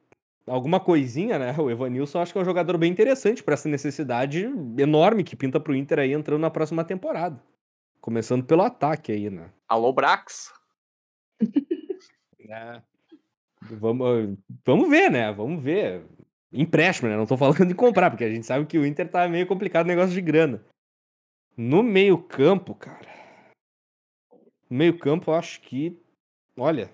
Alguma 0.46 0.80
coisinha, 0.80 1.40
né? 1.40 1.56
O 1.58 1.72
Evanilson 1.72 2.20
acho 2.20 2.34
que 2.34 2.38
é 2.38 2.42
um 2.42 2.46
jogador 2.46 2.78
bem 2.78 2.92
interessante 2.92 3.42
pra 3.42 3.54
essa 3.54 3.70
necessidade 3.70 4.44
enorme 4.78 5.24
que 5.24 5.36
pinta 5.36 5.60
pro 5.60 5.76
Inter 5.76 6.00
aí 6.00 6.12
entrando 6.12 6.42
na 6.42 6.50
próxima 6.50 6.84
temporada. 6.84 7.42
Começando 8.02 8.44
pelo 8.44 8.62
ataque 8.62 9.12
aí, 9.12 9.30
né? 9.30 9.50
alô 9.68 9.94
Brax. 9.94 10.54
É. 12.50 12.82
Vamos, 13.62 14.38
vamos 14.66 14.90
ver, 14.90 15.10
né? 15.10 15.32
Vamos 15.32 15.64
ver. 15.64 16.06
empréstimo, 16.52 17.10
né? 17.10 17.16
Não 17.16 17.26
tô 17.26 17.38
falando 17.38 17.66
de 17.66 17.74
comprar, 17.74 18.12
porque 18.12 18.26
a 18.26 18.30
gente 18.30 18.46
sabe 18.46 18.66
que 18.66 18.78
o 18.78 18.86
Inter 18.86 19.10
tá 19.10 19.28
meio 19.28 19.48
complicado 19.48 19.88
negócio 19.88 20.14
de 20.14 20.22
grana. 20.22 20.64
No 21.56 21.82
meio-campo, 21.82 22.76
cara. 22.76 23.08
No 24.70 24.78
meio-campo, 24.78 25.32
eu 25.32 25.36
acho 25.36 25.62
que. 25.62 25.98
Olha. 26.58 26.92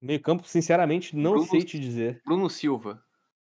Meio-campo, 0.00 0.46
sinceramente, 0.46 1.16
não 1.16 1.32
Bruno- 1.32 1.46
sei 1.48 1.62
te 1.62 1.78
dizer. 1.78 2.20
Bruno 2.24 2.48
Silva. 2.48 3.02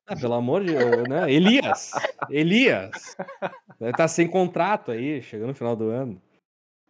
Ah, 0.05 0.15
pelo 0.15 0.33
amor 0.33 0.63
de 0.63 0.73
Deus, 0.75 1.07
né? 1.07 1.31
Elias! 1.31 1.91
Elias! 2.29 3.15
Deve 3.79 3.91
estar 3.91 4.07
sem 4.07 4.27
contrato 4.27 4.91
aí, 4.91 5.21
chegando 5.21 5.49
no 5.49 5.55
final 5.55 5.75
do 5.75 5.89
ano. 5.89 6.21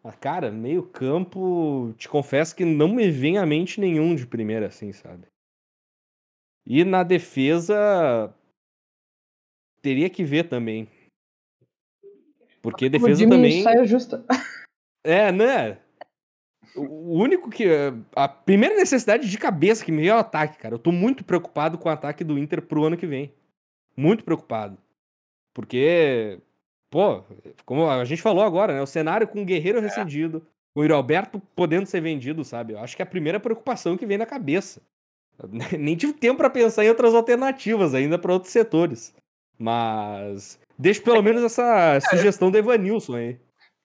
Mas, 0.04 0.16
cara, 0.16 0.50
meio-campo, 0.52 1.94
te 1.98 2.10
confesso 2.10 2.56
que 2.56 2.66
não 2.66 2.88
me 2.88 3.12
vem 3.12 3.38
à 3.38 3.46
mente 3.46 3.80
nenhum 3.80 4.16
de 4.16 4.26
primeira, 4.26 4.68
assim, 4.68 4.92
sabe? 4.92 5.28
E 6.66 6.84
na 6.84 7.04
defesa. 7.04 8.34
Teria 9.82 10.10
que 10.10 10.24
ver 10.24 10.48
também. 10.50 10.88
Porque 12.62 12.86
O 12.86 12.90
defesa 12.90 13.16
Jimmy 13.16 13.32
também. 13.32 13.64
saia 13.64 13.86
justa. 13.86 14.26
É, 15.04 15.32
né? 15.32 15.80
O 16.76 17.18
único 17.20 17.50
que. 17.50 17.68
A 18.16 18.28
primeira 18.28 18.76
necessidade 18.76 19.30
de 19.30 19.38
cabeça 19.38 19.84
que 19.84 19.92
me 19.92 20.02
veio 20.02 20.12
é 20.12 20.16
o 20.16 20.20
ataque, 20.20 20.58
cara. 20.58 20.76
Eu 20.76 20.80
tô 20.80 20.92
muito 20.92 21.24
preocupado 21.24 21.78
com 21.78 21.90
o 21.90 21.92
ataque 21.92 22.24
do 22.24 22.38
Inter 22.38 22.62
pro 22.62 22.86
ano 22.86 22.98
que 22.98 23.08
vem. 23.08 23.34
Muito 23.96 24.24
preocupado. 24.24 24.78
Porque. 25.54 26.40
Pô, 26.90 27.24
como 27.66 27.90
a 27.90 28.04
gente 28.04 28.22
falou 28.22 28.44
agora, 28.44 28.74
né? 28.74 28.82
O 28.82 28.88
cenário 28.88 29.28
com 29.28 29.42
o 29.42 29.46
Guerreiro 29.46 29.80
rescindido, 29.80 30.46
com 30.74 30.82
o 30.82 30.84
Yuri 30.84 30.94
Alberto 30.94 31.42
podendo 31.56 31.86
ser 31.86 32.02
vendido, 32.02 32.44
sabe? 32.44 32.74
Eu 32.74 32.80
acho 32.80 32.96
que 32.96 33.02
é 33.02 33.06
a 33.06 33.10
primeira 33.10 33.40
preocupação 33.40 33.96
que 33.96 34.06
vem 34.06 34.18
na 34.18 34.26
cabeça. 34.26 34.82
Eu 35.42 35.50
Nem 35.80 35.96
tive 35.96 36.14
tempo 36.14 36.38
pra 36.38 36.50
pensar 36.50 36.84
em 36.84 36.90
outras 36.90 37.14
alternativas 37.14 37.94
ainda 37.94 38.18
pra 38.18 38.34
outros 38.34 38.52
setores. 38.52 39.14
Mas. 39.58 40.60
Deixa 40.78 41.02
pelo 41.02 41.22
menos 41.22 41.44
essa 41.44 42.00
sugestão 42.10 42.50
do 42.50 42.58
Evanilson 42.58 43.16
aí. 43.16 43.40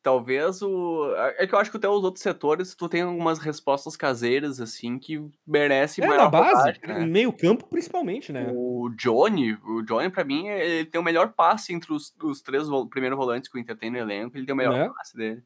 Talvez 0.07 0.63
o. 0.63 1.13
É 1.37 1.49
que 1.49 1.53
eu 1.53 1.59
acho 1.59 1.69
que 1.69 1.79
até 1.79 1.89
os 1.89 2.05
outros 2.05 2.23
setores 2.23 2.77
tu 2.77 2.89
tem 2.89 3.03
algumas 3.03 3.41
respostas 3.41 3.97
caseiras, 3.97 4.61
assim, 4.61 5.01
que 5.01 5.21
merece 5.45 6.01
É, 6.01 6.07
maior 6.07 6.23
na 6.23 6.29
base, 6.31 6.55
rodagem, 6.55 6.81
né? 6.87 7.05
meio 7.05 7.33
campo 7.33 7.67
principalmente, 7.69 8.33
né? 8.33 8.49
O 8.55 8.89
Johnny, 8.97 9.55
o 9.67 9.83
Johnny, 9.83 10.09
pra 10.09 10.23
mim, 10.23 10.47
ele 10.47 10.85
tem 10.85 11.01
o 11.01 11.05
melhor 11.05 11.33
passe 11.33 11.75
entre 11.75 11.93
os, 11.93 12.15
os 12.23 12.41
três 12.41 12.69
vo- 12.69 12.87
primeiros 12.87 13.19
volantes 13.19 13.51
que 13.51 13.59
o 13.59 13.61
Inter 13.61 13.77
tem 13.77 13.91
no 13.91 13.99
elenco. 13.99 14.37
Ele 14.39 14.47
tem 14.47 14.55
o 14.55 14.57
melhor 14.57 14.75
Né? 14.79 14.91
passe 14.97 15.17
dele. 15.17 15.43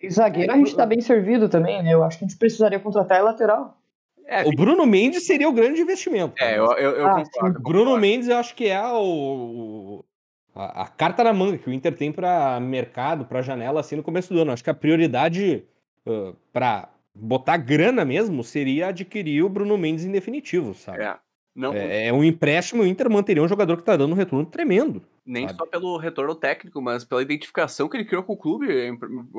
E 0.00 0.08
zagueiro 0.08 0.52
a 0.52 0.56
gente 0.56 0.76
tá 0.76 0.86
bem 0.86 1.00
servido 1.00 1.48
também, 1.48 1.82
né? 1.82 1.92
Eu 1.92 2.04
acho 2.04 2.16
que 2.16 2.24
a 2.24 2.28
gente 2.28 2.38
precisaria 2.38 2.78
contratar 2.78 3.24
lateral. 3.24 3.76
É, 4.24 4.44
O 4.44 4.52
Bruno 4.52 4.86
Mendes 4.86 5.26
seria 5.26 5.48
o 5.48 5.52
grande 5.52 5.80
investimento. 5.80 6.34
é 6.38 6.54
cara. 6.54 6.56
eu, 6.56 6.66
eu, 6.74 6.90
eu 6.98 7.06
Ah, 7.08 7.24
concordo. 7.24 7.58
eu 7.58 7.62
Bruno 7.62 7.84
concordo. 7.86 8.00
Mendes 8.02 8.28
eu 8.28 8.36
acho 8.36 8.54
que 8.54 8.68
é 8.68 8.80
o, 8.86 9.00
o- 9.02 10.04
a, 10.56 10.82
a 10.82 10.86
carta 10.88 11.22
na 11.22 11.32
manga 11.32 11.58
que 11.58 11.68
o 11.68 11.72
Inter 11.72 11.94
tem 11.94 12.10
para 12.10 12.58
mercado, 12.58 13.26
para 13.26 13.42
janela 13.42 13.80
assim 13.80 13.94
no 13.94 14.02
começo 14.02 14.32
do 14.32 14.40
ano. 14.40 14.52
Acho 14.52 14.64
que 14.64 14.70
a 14.70 14.74
prioridade 14.74 15.62
uh, 16.06 16.34
para 16.52 16.88
botar 17.14 17.58
grana 17.58 18.04
mesmo 18.04 18.42
seria 18.42 18.88
adquirir 18.88 19.44
o 19.44 19.48
Bruno 19.48 19.76
Mendes 19.76 20.04
em 20.04 20.12
definitivo, 20.12 20.74
sabe? 20.74 21.04
É. 21.04 21.16
Não, 21.54 21.72
É, 21.72 22.08
é 22.08 22.12
um 22.12 22.22
empréstimo, 22.22 22.82
o 22.82 22.86
Inter 22.86 23.10
manteria 23.10 23.42
um 23.42 23.48
jogador 23.48 23.78
que 23.78 23.82
tá 23.82 23.96
dando 23.96 24.12
um 24.12 24.16
retorno 24.16 24.44
tremendo. 24.44 25.02
nem 25.24 25.46
sabe? 25.46 25.58
só 25.58 25.66
pelo 25.66 25.96
retorno 25.96 26.34
técnico, 26.34 26.82
mas 26.82 27.02
pela 27.02 27.22
identificação 27.22 27.88
que 27.88 27.96
ele 27.96 28.04
criou 28.04 28.22
com 28.22 28.34
o 28.34 28.36
clube. 28.36 28.66
é 28.70 28.90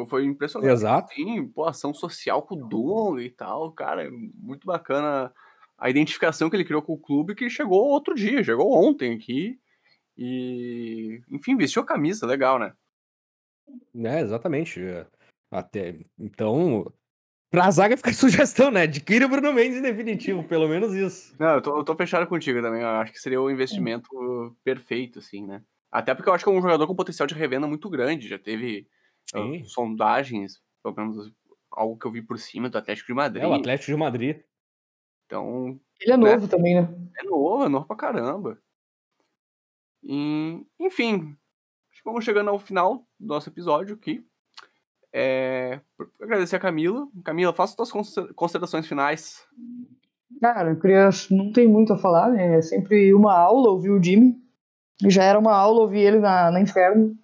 Foi 0.08 0.26
impressionante. 0.26 0.72
Exato. 0.72 1.14
Sim, 1.14 1.48
pô, 1.48 1.66
ação 1.66 1.94
social 1.94 2.42
com 2.42 2.56
o 2.56 2.68
Dunga 2.68 3.22
e 3.22 3.30
tal, 3.30 3.72
cara, 3.72 4.04
é 4.04 4.10
muito 4.10 4.66
bacana 4.66 5.32
a 5.78 5.90
identificação 5.92 6.50
que 6.50 6.56
ele 6.56 6.66
criou 6.66 6.82
com 6.82 6.94
o 6.94 6.98
clube, 6.98 7.36
que 7.36 7.52
chegou 7.52 7.86
outro 7.86 8.16
dia, 8.16 8.44
chegou 8.44 8.74
ontem 8.74 9.14
aqui, 9.14 9.60
e, 10.18 11.22
enfim, 11.30 11.56
vestiu 11.56 11.82
a 11.82 11.86
camisa, 11.86 12.26
legal, 12.26 12.58
né? 12.58 12.74
É, 13.96 14.22
exatamente. 14.22 14.80
Até, 15.52 16.00
então, 16.18 16.92
pra 17.50 17.70
zaga 17.72 17.96
fica 17.98 18.10
a 18.10 18.14
sugestão, 18.14 18.72
né? 18.72 18.84
Adquire 18.84 19.26
o 19.26 19.30
Bruno 19.30 19.54
Mendes 19.54 19.78
em 19.78 19.82
definitivo, 19.82 20.44
pelo 20.44 20.68
menos 20.68 20.94
isso. 20.94 21.36
Não, 21.40 21.56
eu 21.56 21.62
tô, 21.62 21.78
eu 21.78 21.84
tô 21.84 21.96
fechado 21.96 22.28
contigo 22.28 22.62
também, 22.62 22.82
eu 22.82 22.88
acho 22.88 23.12
que 23.12 23.20
seria 23.20 23.42
o 23.42 23.52
investimento 23.52 24.10
perfeito, 24.64 25.20
assim, 25.20 25.46
né? 25.46 25.62
Até 25.92 26.14
porque 26.14 26.30
eu 26.30 26.34
acho 26.34 26.44
que 26.44 26.50
é 26.50 26.54
um 26.54 26.62
jogador 26.62 26.86
com 26.86 26.96
potencial 26.96 27.28
de 27.28 27.34
revenda 27.34 27.68
muito 27.68 27.90
grande, 27.90 28.28
já 28.28 28.38
teve 28.38 28.88
ah, 29.34 29.40
sondagens, 29.66 30.62
pelo 30.84 30.96
menos 30.96 31.32
algo 31.72 31.98
que 31.98 32.06
eu 32.06 32.12
vi 32.12 32.22
por 32.22 32.38
cima 32.40 32.70
do 32.70 32.78
Atlético 32.78 33.08
de 33.08 33.14
Madrid, 33.14 33.44
É 33.44 33.48
o 33.48 33.54
Atlético 33.54 33.92
de 33.92 33.98
Madrid. 33.98 34.40
então 35.26 35.80
Ele 36.00 36.12
é 36.12 36.18
Né? 36.18 36.34
novo 36.34 36.48
também, 36.48 36.76
né? 36.82 36.90
É 37.20 37.24
novo, 37.24 37.64
é 37.64 37.70
novo 37.70 37.86
pra 37.86 37.96
caramba. 37.96 38.60
E, 40.04 40.66
enfim, 40.80 41.36
vamos 42.04 42.24
chegando 42.24 42.50
ao 42.50 42.60
final 42.60 43.06
do 43.20 43.28
nosso 43.28 43.50
episódio 43.50 43.96
aqui. 43.96 44.26
É, 45.14 45.80
agradecer 46.22 46.56
a 46.56 46.60
Camila. 46.60 47.08
Camila, 47.24 47.54
faça 47.54 47.76
suas 47.76 47.92
considera- 47.92 48.34
considerações 48.34 48.88
finais. 48.88 49.46
Cara, 50.42 50.76
queria. 50.76 51.10
Não 51.32 51.52
tem 51.52 51.68
muito 51.68 51.94
a 51.94 51.98
falar, 51.98 52.30
né? 52.30 52.58
É 52.58 52.62
sempre 52.62 53.14
uma 53.14 53.34
aula 53.34 53.72
ouvir 53.72 53.90
o 53.90 54.04
Jimmy. 54.04 54.36
Já 55.08 55.24
era 55.24 55.40
uma 55.40 55.54
aula 55.54 55.82
ouvir 55.82 56.02
ele 56.02 56.20
na, 56.20 56.52
na 56.52 56.62
Inferno. 56.62 57.18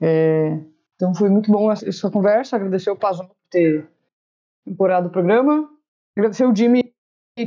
É, 0.00 0.58
então 0.94 1.14
foi 1.14 1.28
muito 1.28 1.50
bom 1.50 1.70
essa, 1.70 2.10
conversa. 2.10 2.56
Agradecer 2.56 2.90
o 2.90 2.96
Pazão 2.96 3.26
por 3.26 3.36
ter 3.50 3.86
temporado 4.64 5.08
o 5.08 5.12
programa. 5.12 5.68
Agradecer 6.16 6.46
o 6.46 6.54
Jimmy 6.54 6.92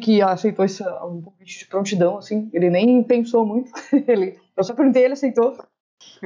que 0.01 0.21
aceitou 0.21 0.63
esse 0.63 0.83
um 0.83 1.21
convite 1.21 1.59
de 1.59 1.65
prontidão, 1.65 2.17
assim. 2.17 2.49
Ele 2.53 2.69
nem 2.69 3.01
pensou 3.03 3.45
muito. 3.45 3.71
ele, 4.07 4.39
eu 4.59 4.63
só 4.63 4.75
perguntei, 4.75 5.05
ele 5.05 5.13
aceitou. 5.13 5.57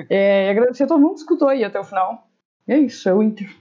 É, 0.09 0.47
e 0.47 0.49
agradecer 0.49 0.83
a 0.83 0.87
todo 0.87 0.99
mundo 0.99 1.13
que 1.13 1.19
escutou 1.21 1.47
aí 1.47 1.63
até 1.63 1.79
o 1.79 1.83
final. 1.83 2.27
E 2.67 2.73
é 2.73 2.77
isso, 2.79 3.07
é 3.07 3.13
o 3.13 3.21
Inter. 3.21 3.55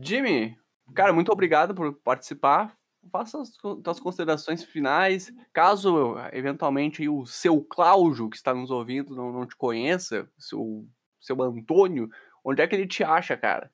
Jimmy, 0.00 0.56
cara, 0.94 1.12
muito 1.12 1.30
obrigado 1.30 1.74
por 1.74 1.92
participar. 1.92 2.76
Faça 3.12 3.40
as 3.40 3.54
suas 3.54 4.00
considerações 4.00 4.64
finais. 4.64 5.30
Caso, 5.52 6.16
eventualmente, 6.32 7.06
o 7.06 7.26
seu 7.26 7.62
Cláudio, 7.62 8.30
que 8.30 8.36
está 8.36 8.54
nos 8.54 8.70
ouvindo, 8.70 9.14
não, 9.14 9.30
não 9.30 9.46
te 9.46 9.54
conheça, 9.56 10.26
seu, 10.38 10.86
seu 11.20 11.40
Antônio, 11.42 12.08
onde 12.42 12.62
é 12.62 12.66
que 12.66 12.74
ele 12.74 12.86
te 12.86 13.04
acha, 13.04 13.36
cara? 13.36 13.70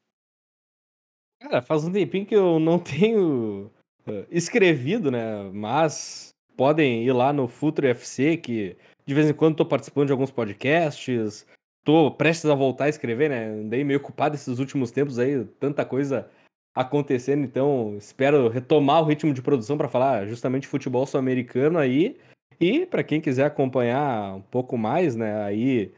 Cara, 1.41 1.63
faz 1.63 1.85
um 1.85 1.93
tempinho 1.93 2.27
que 2.27 2.35
eu 2.35 2.59
não 2.59 2.79
tenho 2.79 3.71
eh, 4.07 4.27
escrevido, 4.31 5.11
né? 5.13 5.49
Mas 5.53 6.35
podem 6.61 7.05
ir 7.05 7.13
lá 7.15 7.33
no 7.33 7.49
Futuro 7.49 7.87
FC, 7.87 8.37
que 8.37 8.77
de 9.07 9.15
vez 9.15 9.31
em 9.31 9.33
quando 9.33 9.57
tô 9.57 9.65
participando 9.65 10.09
de 10.09 10.13
alguns 10.13 10.31
podcasts, 10.31 11.47
tô 11.83 12.11
prestes 12.11 12.51
a 12.51 12.55
voltar 12.55 12.85
a 12.85 12.89
escrever, 12.91 13.31
né? 13.31 13.47
Andei 13.47 13.83
meio 13.83 13.99
ocupado 13.99 14.35
esses 14.35 14.59
últimos 14.59 14.91
tempos 14.91 15.19
aí, 15.19 15.43
tanta 15.59 15.87
coisa 15.87 16.29
acontecendo, 16.75 17.45
então 17.45 17.97
espero 17.97 18.51
retomar 18.51 19.01
o 19.01 19.07
ritmo 19.07 19.33
de 19.33 19.41
produção 19.41 19.79
para 19.79 19.89
falar 19.89 20.27
justamente 20.27 20.67
futebol 20.67 21.07
sul-americano 21.07 21.79
aí. 21.79 22.19
E 22.61 22.85
para 22.85 23.03
quem 23.03 23.23
quiser 23.23 23.47
acompanhar 23.47 24.35
um 24.35 24.43
pouco 24.43 24.77
mais, 24.77 25.17
né, 25.17 25.43
aí 25.43 25.91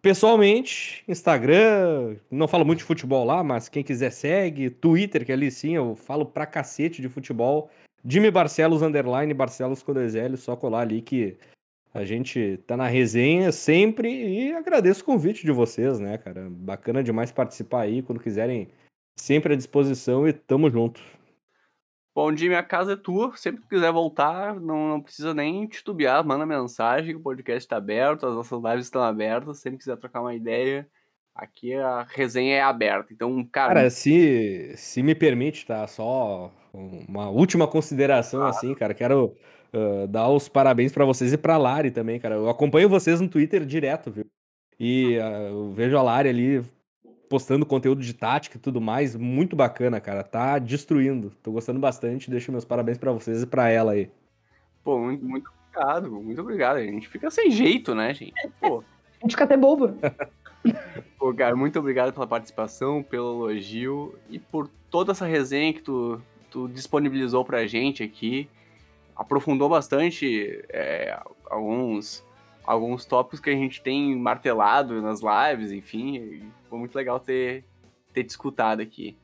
Pessoalmente, 0.00 1.04
Instagram, 1.06 2.16
não 2.28 2.48
falo 2.48 2.64
muito 2.64 2.78
de 2.78 2.84
futebol 2.84 3.24
lá, 3.24 3.44
mas 3.44 3.68
quem 3.68 3.84
quiser 3.84 4.10
segue. 4.10 4.68
Twitter, 4.68 5.24
que 5.24 5.30
ali 5.30 5.48
sim 5.48 5.76
eu 5.76 5.94
falo 5.94 6.24
pra 6.26 6.46
cacete 6.46 7.00
de 7.00 7.08
futebol. 7.08 7.70
Jimmy 8.04 8.30
Barcelos, 8.30 8.82
underline, 8.82 9.32
Barcelos 9.32 9.82
com 9.82 9.92
dois 9.92 10.14
L, 10.14 10.36
só 10.36 10.56
colar 10.56 10.80
ali 10.80 11.00
que 11.00 11.38
a 11.94 12.04
gente 12.04 12.56
tá 12.66 12.76
na 12.76 12.86
resenha 12.86 13.52
sempre 13.52 14.08
e 14.10 14.52
agradeço 14.52 15.02
o 15.02 15.04
convite 15.04 15.44
de 15.44 15.52
vocês, 15.52 15.98
né, 16.00 16.18
cara? 16.18 16.48
Bacana 16.50 17.02
demais 17.02 17.30
participar 17.30 17.82
aí, 17.82 18.02
quando 18.02 18.20
quiserem, 18.20 18.68
sempre 19.16 19.52
à 19.52 19.56
disposição 19.56 20.26
e 20.26 20.32
tamo 20.32 20.70
junto. 20.70 21.00
Bom, 22.14 22.34
Jimmy, 22.34 22.54
a 22.54 22.62
casa 22.62 22.92
é 22.92 22.96
tua. 22.96 23.34
Sempre 23.36 23.62
que 23.62 23.68
quiser 23.68 23.90
voltar, 23.90 24.60
não, 24.60 24.88
não 24.88 25.00
precisa 25.00 25.32
nem 25.32 25.66
titubear, 25.66 26.24
manda 26.26 26.44
mensagem, 26.44 27.14
o 27.14 27.20
podcast 27.20 27.64
está 27.64 27.76
aberto, 27.76 28.26
as 28.26 28.34
nossas 28.34 28.62
lives 28.62 28.86
estão 28.86 29.02
abertas. 29.02 29.60
Sempre 29.60 29.78
quiser 29.78 29.96
trocar 29.96 30.20
uma 30.20 30.34
ideia, 30.34 30.86
aqui 31.34 31.74
a 31.74 32.02
resenha 32.02 32.56
é 32.56 32.60
aberta. 32.62 33.12
Então, 33.12 33.42
cara, 33.44 33.74
Cara, 33.74 33.90
se, 33.90 34.74
se 34.76 35.02
me 35.02 35.14
permite, 35.14 35.66
tá? 35.66 35.86
Só 35.86 36.52
uma 36.72 37.28
última 37.28 37.66
consideração, 37.66 38.42
assim, 38.44 38.74
cara. 38.74 38.94
Quero 38.94 39.36
ah, 39.72 40.06
dar 40.08 40.28
os 40.28 40.48
parabéns 40.48 40.92
pra 40.92 41.04
vocês 41.04 41.32
e 41.32 41.38
pra 41.38 41.56
Lari 41.56 41.90
também, 41.90 42.20
cara. 42.20 42.34
Eu 42.36 42.48
acompanho 42.48 42.88
vocês 42.88 43.20
no 43.20 43.28
Twitter 43.28 43.64
direto, 43.64 44.10
viu? 44.10 44.26
E 44.78 45.18
ah, 45.18 45.48
eu 45.50 45.72
vejo 45.72 45.96
a 45.96 46.02
Lari 46.02 46.28
ali 46.28 46.64
postando 47.28 47.64
conteúdo 47.64 48.02
de 48.02 48.12
tática 48.12 48.56
e 48.56 48.60
tudo 48.60 48.80
mais. 48.80 49.16
Muito 49.16 49.56
bacana, 49.56 50.00
cara. 50.00 50.22
Tá 50.22 50.58
destruindo. 50.58 51.32
Tô 51.42 51.52
gostando 51.52 51.80
bastante. 51.80 52.30
Deixo 52.30 52.52
meus 52.52 52.64
parabéns 52.64 52.98
pra 52.98 53.12
vocês 53.12 53.42
e 53.42 53.46
pra 53.46 53.70
ela 53.70 53.92
aí. 53.92 54.10
pô, 54.84 54.98
muito, 54.98 55.24
muito 55.24 55.50
obrigado, 55.50 56.10
muito 56.10 56.40
obrigado. 56.40 56.76
A 56.76 56.84
gente 56.84 57.08
fica 57.08 57.30
sem 57.30 57.50
jeito, 57.50 57.94
né, 57.94 58.12
gente? 58.12 58.34
Pô, 58.60 58.84
A 59.20 59.22
gente 59.22 59.32
fica 59.32 59.44
até 59.44 59.56
bobo. 59.56 59.94
pô, 61.18 61.34
cara, 61.34 61.56
muito 61.56 61.78
obrigado 61.78 62.12
pela 62.12 62.26
participação, 62.26 63.02
pelo 63.02 63.50
elogio 63.50 64.14
e 64.28 64.38
por 64.38 64.68
toda 64.90 65.12
essa 65.12 65.26
resenha 65.26 65.72
que 65.72 65.82
tu, 65.82 66.20
tu 66.52 66.68
disponibilizou 66.68 67.44
pra 67.44 67.66
gente 67.66 68.02
aqui. 68.02 68.48
aprofundou 69.16 69.70
bastante 69.70 70.62
é, 70.68 71.18
alguns, 71.50 72.22
alguns 72.62 73.06
tópicos 73.06 73.40
que 73.40 73.48
a 73.48 73.54
gente 73.54 73.80
tem 73.80 74.14
martelado 74.14 75.00
nas 75.00 75.20
lives, 75.20 75.72
enfim. 75.72 76.42
Foi 76.68 76.78
muito 76.78 76.94
legal 76.94 77.18
ter, 77.18 77.64
ter 78.12 78.24
te 78.24 78.30
escutado 78.30 78.80
aqui. 78.80 79.16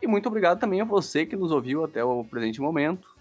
E 0.00 0.06
muito 0.06 0.28
obrigado 0.28 0.60
também 0.60 0.80
a 0.80 0.84
você 0.84 1.26
que 1.26 1.34
nos 1.34 1.50
ouviu 1.50 1.84
até 1.84 2.04
o 2.04 2.24
presente 2.24 2.60
momento. 2.60 3.16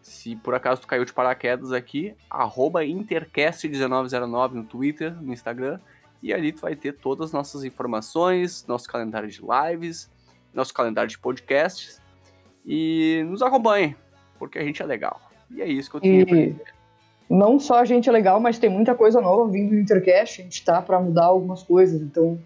Se 0.00 0.34
por 0.36 0.54
acaso 0.54 0.80
tu 0.80 0.86
caiu 0.86 1.04
de 1.04 1.12
paraquedas 1.12 1.72
aqui, 1.72 2.14
intercast1909 2.30 4.52
no 4.52 4.64
Twitter, 4.64 5.14
no 5.20 5.32
Instagram, 5.32 5.80
e 6.22 6.32
ali 6.32 6.52
tu 6.52 6.60
vai 6.60 6.76
ter 6.76 6.92
todas 6.92 7.26
as 7.26 7.32
nossas 7.32 7.64
informações, 7.64 8.64
nosso 8.66 8.88
calendário 8.88 9.28
de 9.28 9.42
lives, 9.42 10.08
nosso 10.52 10.72
calendário 10.72 11.10
de 11.10 11.18
podcasts. 11.18 12.03
E 12.66 13.22
nos 13.26 13.42
acompanhe, 13.42 13.96
porque 14.38 14.58
a 14.58 14.64
gente 14.64 14.82
é 14.82 14.86
legal. 14.86 15.20
E 15.50 15.60
é 15.60 15.66
isso 15.66 15.90
que 15.90 15.96
eu 15.96 16.00
tinha 16.00 16.26
pra 16.26 16.34
dizer. 16.34 16.62
Não 17.28 17.58
só 17.58 17.80
a 17.80 17.84
gente 17.84 18.08
é 18.08 18.12
legal, 18.12 18.38
mas 18.40 18.58
tem 18.58 18.70
muita 18.70 18.94
coisa 18.94 19.20
nova 19.20 19.50
vindo 19.50 19.70
do 19.70 19.78
Intercast. 19.78 20.40
A 20.40 20.44
gente 20.44 20.64
tá 20.64 20.80
para 20.80 21.00
mudar 21.00 21.26
algumas 21.26 21.62
coisas, 21.62 22.00
então 22.00 22.40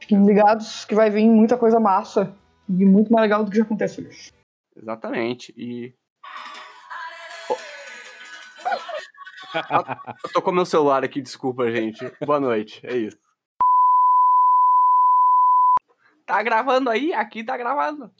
fiquem 0.00 0.24
ligados 0.24 0.84
que 0.84 0.94
vai 0.94 1.10
vir 1.10 1.28
muita 1.28 1.56
coisa 1.56 1.78
massa 1.78 2.34
e 2.68 2.84
muito 2.84 3.12
mais 3.12 3.22
legal 3.22 3.44
do 3.44 3.50
que 3.50 3.56
já 3.56 3.62
aconteceu. 3.62 4.08
Exatamente. 4.76 5.54
E 5.56 5.92
Eu 10.24 10.30
tô 10.32 10.40
com 10.40 10.50
meu 10.50 10.64
celular 10.64 11.04
aqui, 11.04 11.20
desculpa, 11.20 11.70
gente. 11.70 12.10
Boa 12.24 12.40
noite, 12.40 12.80
é 12.84 12.96
isso. 12.96 13.18
Tá 16.26 16.42
gravando 16.42 16.88
aí? 16.88 17.12
Aqui 17.12 17.44
tá 17.44 17.56
gravando. 17.56 18.10